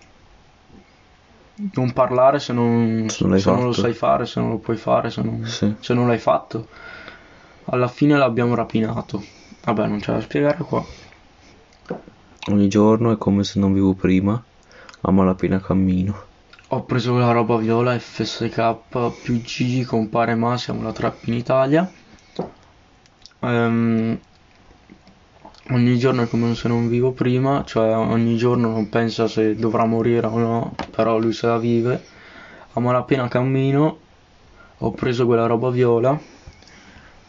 non 1.74 1.92
parlare 1.92 2.38
se 2.38 2.52
non, 2.52 3.06
Se 3.08 3.26
non 3.26 3.38
se 3.38 3.50
non 3.50 3.64
lo 3.64 3.72
sai 3.72 3.92
fare, 3.92 4.26
se 4.26 4.40
non 4.40 4.50
lo 4.50 4.58
puoi 4.58 4.76
fare, 4.76 5.10
se 5.10 5.22
non, 5.22 5.44
Sì. 5.46 5.74
se 5.80 5.94
non 5.94 6.06
l'hai 6.06 6.18
fatto. 6.18 6.68
Alla 7.66 7.88
fine 7.88 8.16
l'abbiamo 8.16 8.54
rapinato. 8.54 9.22
Vabbè, 9.64 9.86
non 9.86 10.00
c'è 10.00 10.12
da 10.12 10.20
spiegare 10.20 10.58
qua. 10.64 10.84
Ogni 12.48 12.66
giorno 12.68 13.12
è 13.12 13.18
come 13.18 13.44
se 13.44 13.60
non 13.60 13.72
vivo 13.72 13.94
prima, 13.94 14.42
a 15.02 15.10
malapena 15.12 15.60
cammino. 15.60 16.30
Ho 16.68 16.82
preso 16.84 17.16
la 17.18 17.30
roba 17.30 17.56
viola 17.56 17.96
FSK 17.98 19.20
più 19.22 19.40
Gigi 19.42 19.84
compare 19.84 20.34
ma 20.34 20.56
siamo 20.56 20.82
la 20.82 20.92
trap 20.92 21.26
in 21.26 21.34
Italia. 21.34 21.90
Ehm, 23.40 24.18
ogni 25.72 25.98
giorno 25.98 26.22
è 26.22 26.28
come 26.28 26.54
se 26.54 26.68
non 26.68 26.88
vivo 26.88 27.12
prima, 27.12 27.64
cioè 27.64 27.94
ogni 27.94 28.36
giorno 28.36 28.70
non 28.70 28.88
pensa 28.88 29.26
se 29.26 29.54
dovrà 29.54 29.84
morire 29.84 30.26
o 30.26 30.38
no, 30.38 30.74
però 30.90 31.18
lui 31.18 31.32
se 31.32 31.46
la 31.46 31.58
vive. 31.58 32.02
A 32.74 32.80
malapena 32.80 33.28
cammino, 33.28 33.98
ho 34.78 34.90
preso 34.92 35.26
quella 35.26 35.46
roba 35.46 35.70
viola, 35.70 36.18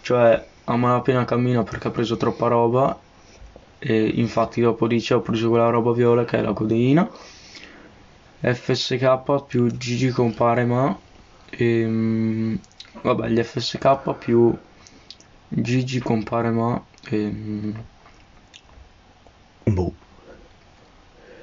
cioè 0.02 0.46
a 0.66 0.76
malapena 0.76 1.26
cammino 1.26 1.64
perché 1.64 1.88
ha 1.90 1.92
preso 1.92 2.16
troppa 2.18 2.48
roba 2.48 3.00
e 3.80 4.06
infatti 4.16 4.62
dopo 4.62 4.88
dice 4.88 5.14
ho 5.14 5.22
preso 5.22 5.50
quella 5.50 5.70
roba 5.70 5.92
viola 5.92 6.24
che 6.26 6.38
è 6.38 6.42
la 6.42 6.54
codeina. 6.54 7.10
FSK 8.40 9.46
più 9.48 9.68
Gigi 9.78 10.10
compare 10.10 10.66
ma 10.66 10.98
ehm, 11.50 12.60
vabbè 13.02 13.30
gli 13.30 13.42
FSK 13.42 14.14
più 14.18 14.54
Gigi 15.48 16.00
compare 16.00 16.50
ma 16.50 16.82
ehm, 17.10 17.74
Boh. 19.68 19.94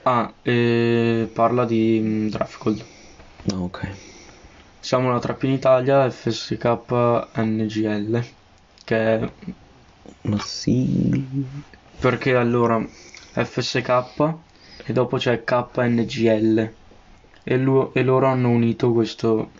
ah 0.04 0.34
e 0.42 1.30
parla 1.32 1.64
di 1.64 2.00
mm, 2.02 2.28
Draftgold 2.28 2.80
Ah, 3.52 3.60
ok. 3.62 3.78
siamo 4.80 5.10
la 5.10 5.18
trap 5.18 5.42
in 5.44 5.50
Italia 5.52 6.08
FSK 6.10 6.64
NGL 7.36 8.24
che 8.84 8.96
è 8.96 9.32
Ma 10.22 10.38
sì. 10.40 11.10
perché 11.98 12.34
allora 12.34 12.82
FSK 12.82 13.88
e 14.86 14.92
dopo 14.92 15.16
c'è 15.18 15.44
KNGL 15.44 16.76
e, 17.44 17.56
lu- 17.56 17.90
e 17.94 18.02
loro 18.02 18.26
hanno 18.26 18.48
unito 18.50 18.92
questo 18.92 19.52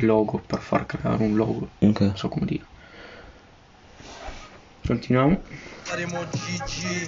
logo 0.00 0.38
per 0.44 0.60
far 0.60 0.86
creare 0.86 1.22
un 1.24 1.34
logo 1.36 1.70
Ok. 1.80 2.00
non 2.00 2.16
so 2.16 2.28
come 2.28 2.46
dire. 2.46 2.66
Continuiamo. 4.86 5.40
Saremo 5.84 6.26
Gigi, 6.30 7.06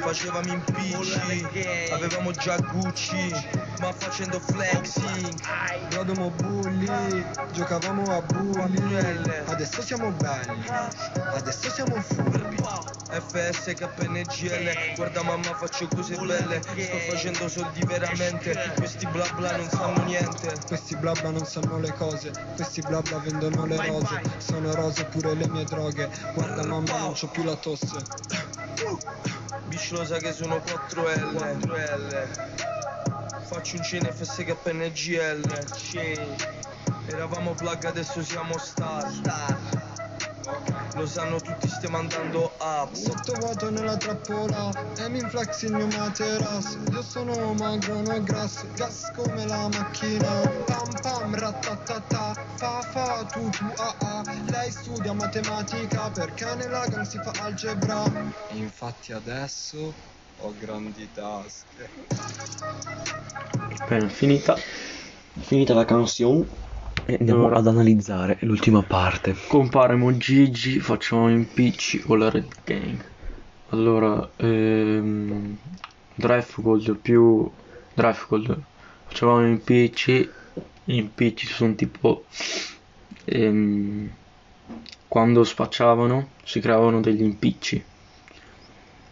facevamo 0.00 0.52
in 0.52 0.62
PC, 0.62 1.90
avevamo 1.92 2.30
già 2.32 2.56
Gucci, 2.58 3.32
ma 3.80 3.92
facendo 3.92 4.38
flexing. 4.38 5.34
Eravamo 5.90 6.30
bulli, 6.30 7.24
giocavamo 7.52 8.02
a 8.02 8.20
bulli 8.20 8.96
Adesso 9.46 9.82
siamo 9.82 10.10
belli, 10.10 10.66
adesso 11.34 11.70
siamo 11.70 12.00
furbi 12.00 12.56
FS 13.08 13.72
KNGL, 13.74 14.94
guarda 14.96 15.22
mamma 15.22 15.54
faccio 15.54 15.88
cose 15.88 16.16
belle, 16.16 16.60
sto 16.60 16.98
facendo 17.08 17.48
soldi 17.48 17.80
veramente, 17.86 18.72
questi 18.76 19.06
bla 19.06 19.24
bla 19.36 19.56
non 19.56 19.68
sanno 19.68 20.04
niente. 20.04 20.54
Questi 20.66 20.96
blabla 20.96 21.30
non 21.30 21.46
sanno 21.46 21.78
le 21.78 21.92
cose, 21.94 22.32
questi 22.56 22.80
blabla 22.82 23.18
vendono 23.18 23.64
le 23.64 23.76
rose 23.76 24.20
Sono 24.38 24.74
rose 24.74 25.04
pure 25.04 25.34
le 25.34 25.48
mie 25.48 25.64
droghe, 25.64 26.10
guarda 26.34 26.66
mamma 26.66 26.98
non 26.98 27.14
c'ho 27.16 27.28
più 27.28 27.44
la 27.44 27.56
tosse 27.56 27.96
Bici 29.68 29.94
lo 29.94 30.04
sa 30.04 30.18
che 30.18 30.34
sono 30.34 30.56
4L, 30.56 31.32
4L. 31.32 32.28
Faccio 33.46 33.76
un 33.76 33.82
cine 33.82 34.12
FS 34.12 34.44
KNGL, 34.44 35.64
Eravamo 37.06 37.54
plug 37.54 37.84
adesso 37.84 38.22
siamo 38.22 38.58
star. 38.58 39.85
Lo 40.94 41.06
sanno 41.06 41.40
tutti 41.40 41.68
stiamo 41.68 41.98
andando 41.98 42.52
up. 42.60 42.92
Sottovuoto 42.92 43.68
nella 43.70 43.96
trappola 43.96 44.70
e 44.96 45.08
mi 45.08 45.18
inflex 45.18 45.62
il 45.62 45.72
mio 45.72 45.88
materasso 45.88 46.78
Io 46.92 47.02
sono 47.02 47.52
magro, 47.54 48.00
no 48.00 48.22
grasso, 48.22 48.68
gas 48.76 49.10
come 49.12 49.44
la 49.44 49.68
macchina 49.68 50.40
Pam 50.64 51.00
pam, 51.02 51.34
ratatata, 51.34 52.32
fa 52.54 52.80
fa, 52.80 53.24
tu 53.24 53.48
tu 53.50 53.64
ah 53.76 53.96
ah 53.98 54.22
Lei 54.50 54.70
studia 54.70 55.12
matematica 55.12 56.10
perché 56.10 56.54
nella 56.54 56.86
gang 56.86 57.04
si 57.04 57.18
fa 57.18 57.32
algebra 57.42 58.04
Infatti 58.50 59.12
adesso 59.12 59.94
ho 60.36 60.54
grandi 60.56 61.10
tasche 61.10 61.90
Bene, 63.88 64.08
finita. 64.08 64.56
Finita 65.40 65.74
la 65.74 65.84
canzone. 65.84 66.46
E 67.08 67.16
andiamo 67.20 67.44
Ora. 67.44 67.58
ad 67.58 67.68
analizzare 67.68 68.36
l'ultima 68.40 68.82
parte. 68.82 69.36
Comparemo 69.46 70.16
Gigi, 70.16 70.80
facciamo 70.80 71.30
impicci 71.30 72.00
con 72.00 72.18
la 72.18 72.30
Red 72.30 72.52
Gang. 72.64 73.04
Allora, 73.68 74.28
ehm, 74.34 75.56
Drive 76.16 76.96
più 77.00 77.48
Drive 77.94 78.24
Gold. 78.28 78.60
Facevamo 79.06 79.46
impicci 79.46 80.28
impicci 80.86 81.46
sono 81.46 81.76
tipo... 81.76 82.24
ehm, 83.24 84.10
quando 85.06 85.44
spacciavano 85.44 86.30
si 86.42 86.58
creavano 86.58 87.00
degli 87.00 87.22
impicci. 87.22 87.84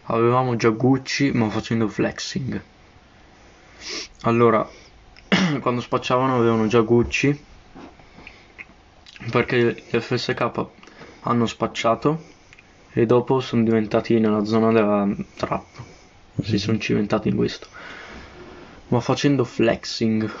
Avevamo 0.07 0.57
già 0.57 0.69
Gucci 0.69 1.31
ma 1.31 1.49
facendo 1.49 1.87
flexing. 1.87 2.61
Allora, 4.23 4.67
quando 5.61 5.79
spacciavano 5.79 6.35
avevano 6.35 6.67
già 6.67 6.81
Gucci 6.81 7.53
perché 9.29 9.83
gli 9.89 9.99
FSK 9.99 10.65
hanno 11.21 11.45
spacciato 11.45 12.33
e 12.91 13.05
dopo 13.05 13.39
sono 13.39 13.63
diventati 13.63 14.19
nella 14.19 14.45
zona 14.45 14.71
della 14.71 15.07
trap. 15.35 15.65
Si 16.41 16.57
sono 16.57 16.77
cimentati 16.77 17.29
in 17.29 17.35
questo. 17.35 17.67
Ma 18.89 18.99
facendo 18.99 19.43
flexing, 19.43 20.31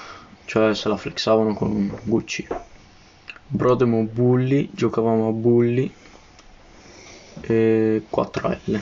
cioè 0.45 0.73
se 0.75 0.87
la 0.87 0.97
flexavano 0.97 1.53
con 1.53 1.97
Gucci. 2.03 2.47
Brodemo 3.47 4.03
Bulli, 4.03 4.69
giocavamo 4.71 5.27
a 5.27 5.31
Bulli 5.31 5.91
e 7.41 8.03
4L. 8.09 8.81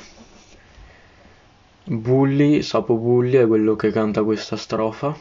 Bulli, 1.85 2.61
Sapo 2.61 2.95
Bulli 2.95 3.37
è 3.37 3.47
quello 3.47 3.75
che 3.75 3.91
canta 3.91 4.23
questa 4.23 4.55
strofa. 4.55 5.15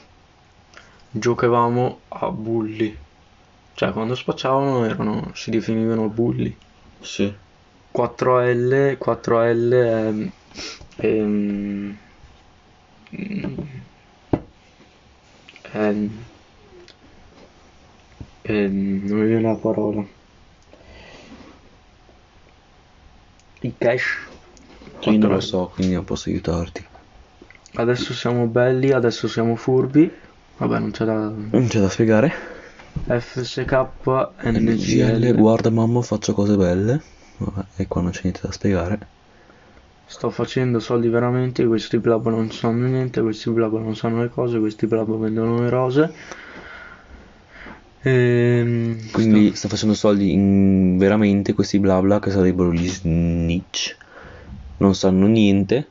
Giocavamo 1.11 2.01
a 2.09 2.31
Bulli. 2.31 2.97
Cioè 3.75 3.93
quando 3.93 4.15
spacciavano 4.15 4.85
erano, 4.85 5.31
si 5.35 5.51
definivano 5.51 6.09
Bulli. 6.09 6.57
Sì. 7.01 7.33
4L, 7.91 8.97
4L 8.99 9.73
è, 9.73 11.07
ehm, 11.07 11.97
è, 15.63 15.95
ehm, 18.43 19.07
non 19.07 19.19
mi 19.19 19.27
viene 19.27 19.43
la 19.43 19.57
parola. 19.57 20.05
I 23.63 23.75
cash. 23.79 24.31
Io 25.03 25.19
non 25.19 25.31
lo 25.31 25.37
4L. 25.37 25.41
so, 25.41 25.71
quindi 25.75 25.95
non 25.95 26.05
posso 26.05 26.29
aiutarti. 26.31 26.87
Adesso 27.75 28.13
siamo 28.13 28.47
belli, 28.47 28.91
adesso 28.91 29.29
siamo 29.29 29.57
furbi. 29.57 30.11
Vabbè, 30.59 30.79
non 30.79 30.91
c'è 30.91 31.05
da. 31.05 31.29
Non 31.29 31.67
c'è 31.69 31.81
da 31.81 31.89
spiegare. 31.89 32.61
FSK, 33.07 33.73
NGL, 34.45 35.35
guarda 35.35 35.71
mamma, 35.71 36.03
faccio 36.03 36.33
cose 36.35 36.57
belle. 36.57 37.03
Vabbè, 37.39 37.65
e 37.77 37.87
qua 37.87 38.01
non 38.03 38.11
c'è 38.11 38.21
niente 38.23 38.41
da 38.43 38.53
spiegare. 38.53 38.99
Sto 40.07 40.31
facendo 40.31 40.79
soldi 40.79 41.09
veramente, 41.09 41.67
questi 41.67 41.99
blab 41.99 42.29
non 42.29 42.51
sanno 42.51 42.87
niente, 42.87 43.23
questi 43.23 43.51
blab 43.51 43.79
non 43.79 43.97
sanno 43.97 44.21
le 44.23 44.29
cose, 44.29 44.59
questi 44.59 44.87
blab 44.87 45.17
vendono 45.19 45.61
le 45.61 45.71
rose. 45.71 46.13
Ehm, 48.05 49.11
Quindi 49.11 49.47
sto- 49.49 49.57
sta 49.57 49.69
facendo 49.69 49.95
soldi 49.95 50.33
in 50.33 50.97
veramente 50.99 51.53
questi 51.53 51.79
bla 51.79 52.01
bla 52.01 52.19
che 52.19 52.31
sarebbero 52.31 52.73
gli 52.73 52.89
snitch. 52.89 53.97
Non 54.79 54.95
sanno 54.95 55.27
niente. 55.27 55.89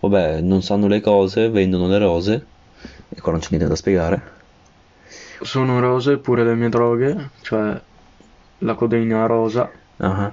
Vabbè, 0.00 0.40
non 0.40 0.62
sanno 0.62 0.88
le 0.88 1.00
cose, 1.00 1.48
vendono 1.48 1.86
le 1.86 1.98
rose. 1.98 2.46
E 3.08 3.20
qua 3.20 3.32
non 3.32 3.40
c'è 3.40 3.48
niente 3.50 3.68
da 3.68 3.76
spiegare. 3.76 4.31
Sono 5.42 5.80
rose 5.80 6.18
pure 6.18 6.44
le 6.44 6.54
mie 6.54 6.68
droghe, 6.68 7.30
cioè 7.42 7.80
la 8.58 8.74
codeina 8.74 9.26
rosa. 9.26 9.70
Ah, 9.98 10.32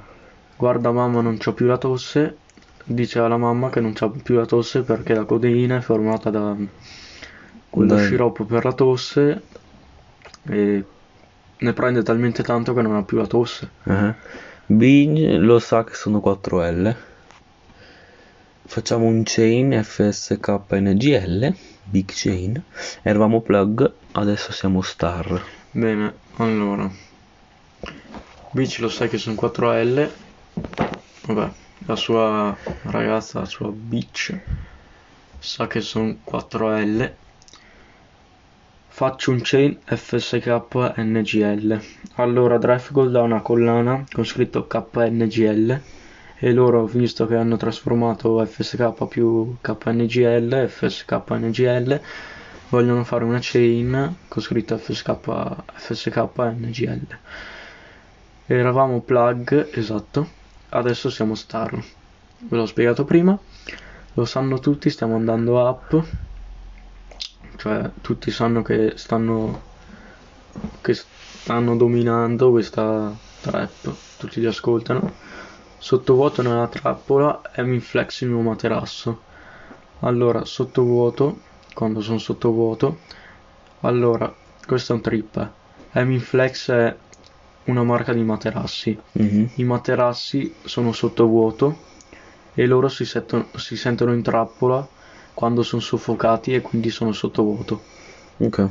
Guarda 0.56 0.92
mamma 0.92 1.22
non 1.22 1.38
c'ho 1.38 1.54
più 1.54 1.66
la 1.68 1.78
tosse, 1.78 2.38
dice 2.84 3.20
alla 3.20 3.38
mamma 3.38 3.70
che 3.70 3.80
non 3.80 3.94
c'ha 3.94 4.10
più 4.10 4.36
la 4.36 4.46
tosse 4.46 4.82
perché 4.82 5.14
la 5.14 5.24
codeina 5.24 5.78
è 5.78 5.82
formata 5.82 6.30
da 6.30 6.56
quello 7.70 7.96
Dai. 7.96 8.06
sciroppo 8.06 8.44
per 8.46 8.66
la 8.66 8.74
tosse 8.74 9.42
e 10.50 10.84
ne 11.58 11.74
prende 11.74 12.04
talmente 12.04 12.44
tanto 12.44 12.74
che 12.74 12.82
non 12.82 12.96
ha 12.96 13.04
più 13.04 13.18
la 13.18 13.28
tosse. 13.28 13.70
ah. 13.84 14.16
Bing 14.66 15.38
lo 15.38 15.58
sa 15.60 15.84
che 15.84 15.94
sono 15.96 16.22
4L. 16.24 16.96
Facciamo 18.66 19.06
un 19.06 19.24
chain 19.26 19.82
FSKNGL, 19.84 21.56
big 21.86 22.06
chain. 22.14 22.62
Eravamo 23.02 23.42
plug, 23.42 23.92
adesso 24.14 24.52
siamo 24.52 24.82
star. 24.82 25.42
Bene, 25.72 26.14
allora. 26.38 26.90
Beach 28.52 28.80
lo 28.80 28.90
sai 28.90 29.10
che 29.10 29.18
sono 29.18 29.36
4L. 29.40 30.10
Vabbè, 31.28 31.52
la 31.86 31.96
sua 31.96 32.56
ragazza, 32.84 33.40
la 33.40 33.46
sua 33.46 33.70
Beach, 33.72 34.38
sa 35.38 35.68
che 35.68 35.82
sono 35.82 36.18
4L. 36.26 37.12
Faccio 38.88 39.32
un 39.32 39.40
chain 39.44 39.78
FSK 39.86 40.96
NGL. 40.98 41.82
Allora, 42.16 42.58
Drive 42.58 43.10
dà 43.12 43.22
una 43.22 43.42
collana 43.42 44.04
con 44.12 44.26
scritto 44.26 44.68
KNGL. 44.68 45.82
E 46.42 46.52
loro, 46.54 46.86
visto 46.86 47.28
che 47.28 47.36
hanno 47.36 47.58
trasformato 47.58 48.44
FSK 48.46 49.08
più 49.08 49.58
KNGL, 49.62 50.68
FSK 50.68 51.22
NGL, 51.30 52.02
vogliono 52.70 53.04
fare 53.04 53.24
una 53.24 53.40
chain 53.42 54.16
con 54.28 54.42
scritto 54.42 54.78
FSK, 54.78 55.16
FSK 55.74 56.30
NGL. 56.36 57.18
Eravamo 58.46 59.02
plug, 59.02 59.70
esatto, 59.72 60.28
adesso 60.70 61.10
siamo 61.10 61.36
star. 61.36 61.72
Ve 62.42 62.56
l'ho 62.56 62.66
spiegato 62.66 63.06
prima, 63.06 63.38
lo 64.14 64.26
sanno 64.26 64.60
tutti, 64.60 64.90
stiamo 64.90 65.16
andando 65.16 65.60
up, 65.60 66.04
cioè 67.58 67.90
tutti 68.02 68.32
sanno 68.32 68.62
che 68.62 68.94
stanno, 68.96 69.62
che 70.82 70.94
stanno 70.94 71.76
dominando 71.76 72.52
questa 72.52 73.14
trap, 73.42 73.94
tutti 74.18 74.40
li 74.40 74.46
ascoltano. 74.46 75.28
Sottovuoto 75.78 76.42
nella 76.42 76.68
trappola 76.68 77.42
è 77.52 77.64
flex 77.80 78.22
il 78.22 78.30
mio 78.30 78.42
materasso. 78.42 79.22
Allora, 80.00 80.46
sottovuoto, 80.46 81.48
quando 81.80 82.02
sono 82.02 82.18
sottovuoto, 82.18 82.98
allora, 83.82 84.36
questo 84.68 84.92
è 84.92 84.96
un 84.98 85.02
trip. 85.02 85.52
Emin 85.94 86.20
Flex 86.20 86.72
è 86.72 86.94
una 87.68 87.84
marca 87.84 88.12
di 88.12 88.22
materassi. 88.22 89.00
Mhm. 89.14 89.52
I 89.56 89.64
materassi 89.64 90.56
sono 90.66 90.92
sottovuoto 90.92 91.78
e 92.54 92.66
loro 92.66 92.90
si, 92.90 93.06
setto- 93.06 93.48
si 93.56 93.78
sentono 93.78 94.12
in 94.14 94.22
trappola 94.22 94.86
quando 95.34 95.64
sono 95.64 95.82
soffocati 95.82 96.54
e 96.54 96.60
quindi 96.60 96.90
sono 96.90 97.14
sottovuoto. 97.14 97.82
Ok. 98.40 98.68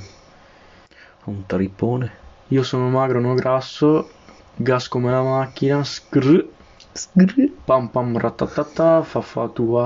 Un 1.25 1.47
tripone. 1.47 2.12
Io 2.49 2.62
sono 2.62 2.90
magro, 2.90 3.21
no 3.21 3.33
grasso, 3.33 4.11
gas 4.55 4.87
come 4.87 5.11
la 5.11 5.23
macchina, 5.23 5.83
scr, 5.83 6.47
pam 7.64 7.88
pam 7.88 8.18
ratatata, 8.18 9.03
fa 9.03 9.23
fa 9.23 9.49
tu 9.49 9.77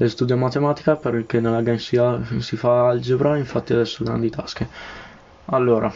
Le 0.00 0.08
studio 0.08 0.36
matematica 0.36 0.94
perché 0.94 1.40
nella 1.40 1.60
gang 1.60 1.78
si, 1.78 1.98
si 2.38 2.56
fa 2.56 2.86
algebra, 2.86 3.36
infatti 3.36 3.72
adesso 3.72 4.02
ho 4.02 4.06
grandi 4.06 4.30
tasche. 4.30 4.68
Allora, 5.46 5.92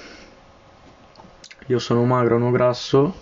io 1.66 1.78
sono 1.78 2.04
magro, 2.04 2.36
no 2.36 2.50
grasso, 2.50 3.14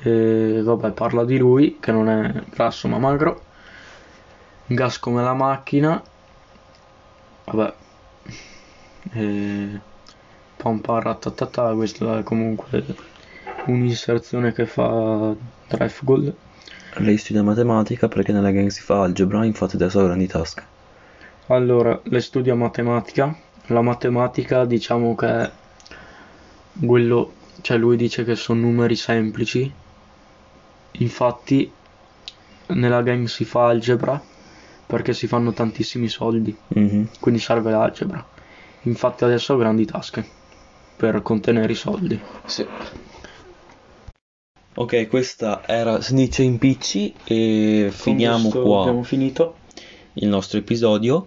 e 0.00 0.60
vabbè 0.64 0.90
parla 0.90 1.24
di 1.24 1.38
lui 1.38 1.78
che 1.78 1.92
non 1.92 2.08
è 2.08 2.42
grasso 2.50 2.88
ma 2.88 2.98
magro. 2.98 3.40
Gas 4.66 4.98
come 4.98 5.22
la 5.22 5.34
macchina, 5.34 6.02
vabbè. 7.44 7.74
E... 9.12 9.80
Pompa 10.56 10.98
ratatata, 11.00 11.72
questa 11.74 12.18
è 12.18 12.22
comunque 12.24 12.84
un'inserzione 13.66 14.52
che 14.52 14.66
fa 14.66 15.32
Drive 15.68 15.98
Gold. 16.02 16.34
Lei 16.98 17.16
studia 17.16 17.42
matematica 17.42 18.08
perché 18.08 18.32
nella 18.32 18.50
gang 18.50 18.68
si 18.68 18.82
fa 18.82 19.02
algebra, 19.02 19.44
infatti 19.44 19.76
adesso 19.76 20.00
ha 20.00 20.04
grandi 20.04 20.26
tasche. 20.26 20.62
Allora, 21.46 21.98
le 22.04 22.20
studia 22.20 22.54
matematica. 22.54 23.34
La 23.66 23.80
matematica 23.80 24.64
diciamo 24.64 25.14
che 25.14 25.26
è 25.26 25.50
quello, 26.84 27.32
cioè 27.62 27.76
lui 27.78 27.96
dice 27.96 28.24
che 28.24 28.34
sono 28.34 28.60
numeri 28.60 28.96
semplici. 28.96 29.72
Infatti 30.98 31.72
nella 32.68 33.02
gang 33.02 33.26
si 33.26 33.44
fa 33.44 33.66
algebra 33.66 34.20
perché 34.86 35.12
si 35.14 35.26
fanno 35.26 35.52
tantissimi 35.52 36.08
soldi, 36.08 36.56
Mhm. 36.68 37.08
quindi 37.20 37.40
serve 37.40 37.70
l'algebra. 37.70 38.24
Infatti 38.82 39.24
adesso 39.24 39.54
ho 39.54 39.56
grandi 39.56 39.86
tasche 39.86 40.24
per 40.96 41.22
contenere 41.22 41.72
i 41.72 41.76
soldi. 41.76 42.20
Sì. 42.44 42.66
Ok, 44.74 45.06
questa 45.08 45.62
era 45.66 46.00
Snitch 46.00 46.38
e 46.38 46.44
Impicci 46.44 47.12
e 47.24 47.88
finiamo 47.90 48.48
Con 48.48 48.50
questo 48.50 48.62
qua 48.62 48.80
Abbiamo 48.80 49.02
finito. 49.02 49.54
il 50.14 50.28
nostro 50.28 50.58
episodio 50.58 51.26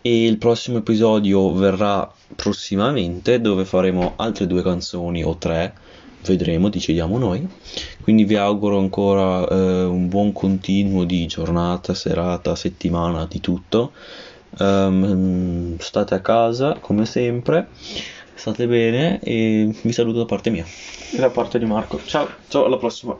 e 0.00 0.26
il 0.26 0.38
prossimo 0.38 0.78
episodio 0.78 1.52
verrà 1.54 2.08
prossimamente 2.36 3.40
dove 3.40 3.64
faremo 3.64 4.12
altre 4.14 4.46
due 4.46 4.62
canzoni 4.62 5.24
o 5.24 5.36
tre, 5.38 5.74
vedremo, 6.24 6.68
decidiamo 6.68 7.18
noi. 7.18 7.44
Quindi 8.00 8.24
vi 8.24 8.36
auguro 8.36 8.78
ancora 8.78 9.44
eh, 9.48 9.82
un 9.82 10.08
buon 10.08 10.32
continuo 10.32 11.02
di 11.02 11.26
giornata, 11.26 11.94
serata, 11.94 12.54
settimana, 12.54 13.26
di 13.26 13.40
tutto. 13.40 13.90
Ehm, 14.56 15.78
state 15.78 16.14
a 16.14 16.20
casa 16.20 16.76
come 16.78 17.06
sempre, 17.06 17.68
State 18.44 18.66
bene 18.66 19.20
e 19.20 19.74
vi 19.80 19.92
saluto 19.92 20.18
da 20.18 20.26
parte 20.26 20.50
mia. 20.50 20.66
Da 21.16 21.30
parte 21.30 21.58
di 21.58 21.64
Marco. 21.64 21.98
Ciao. 22.04 22.28
Ciao, 22.46 22.66
alla 22.66 22.76
prossima. 22.76 23.16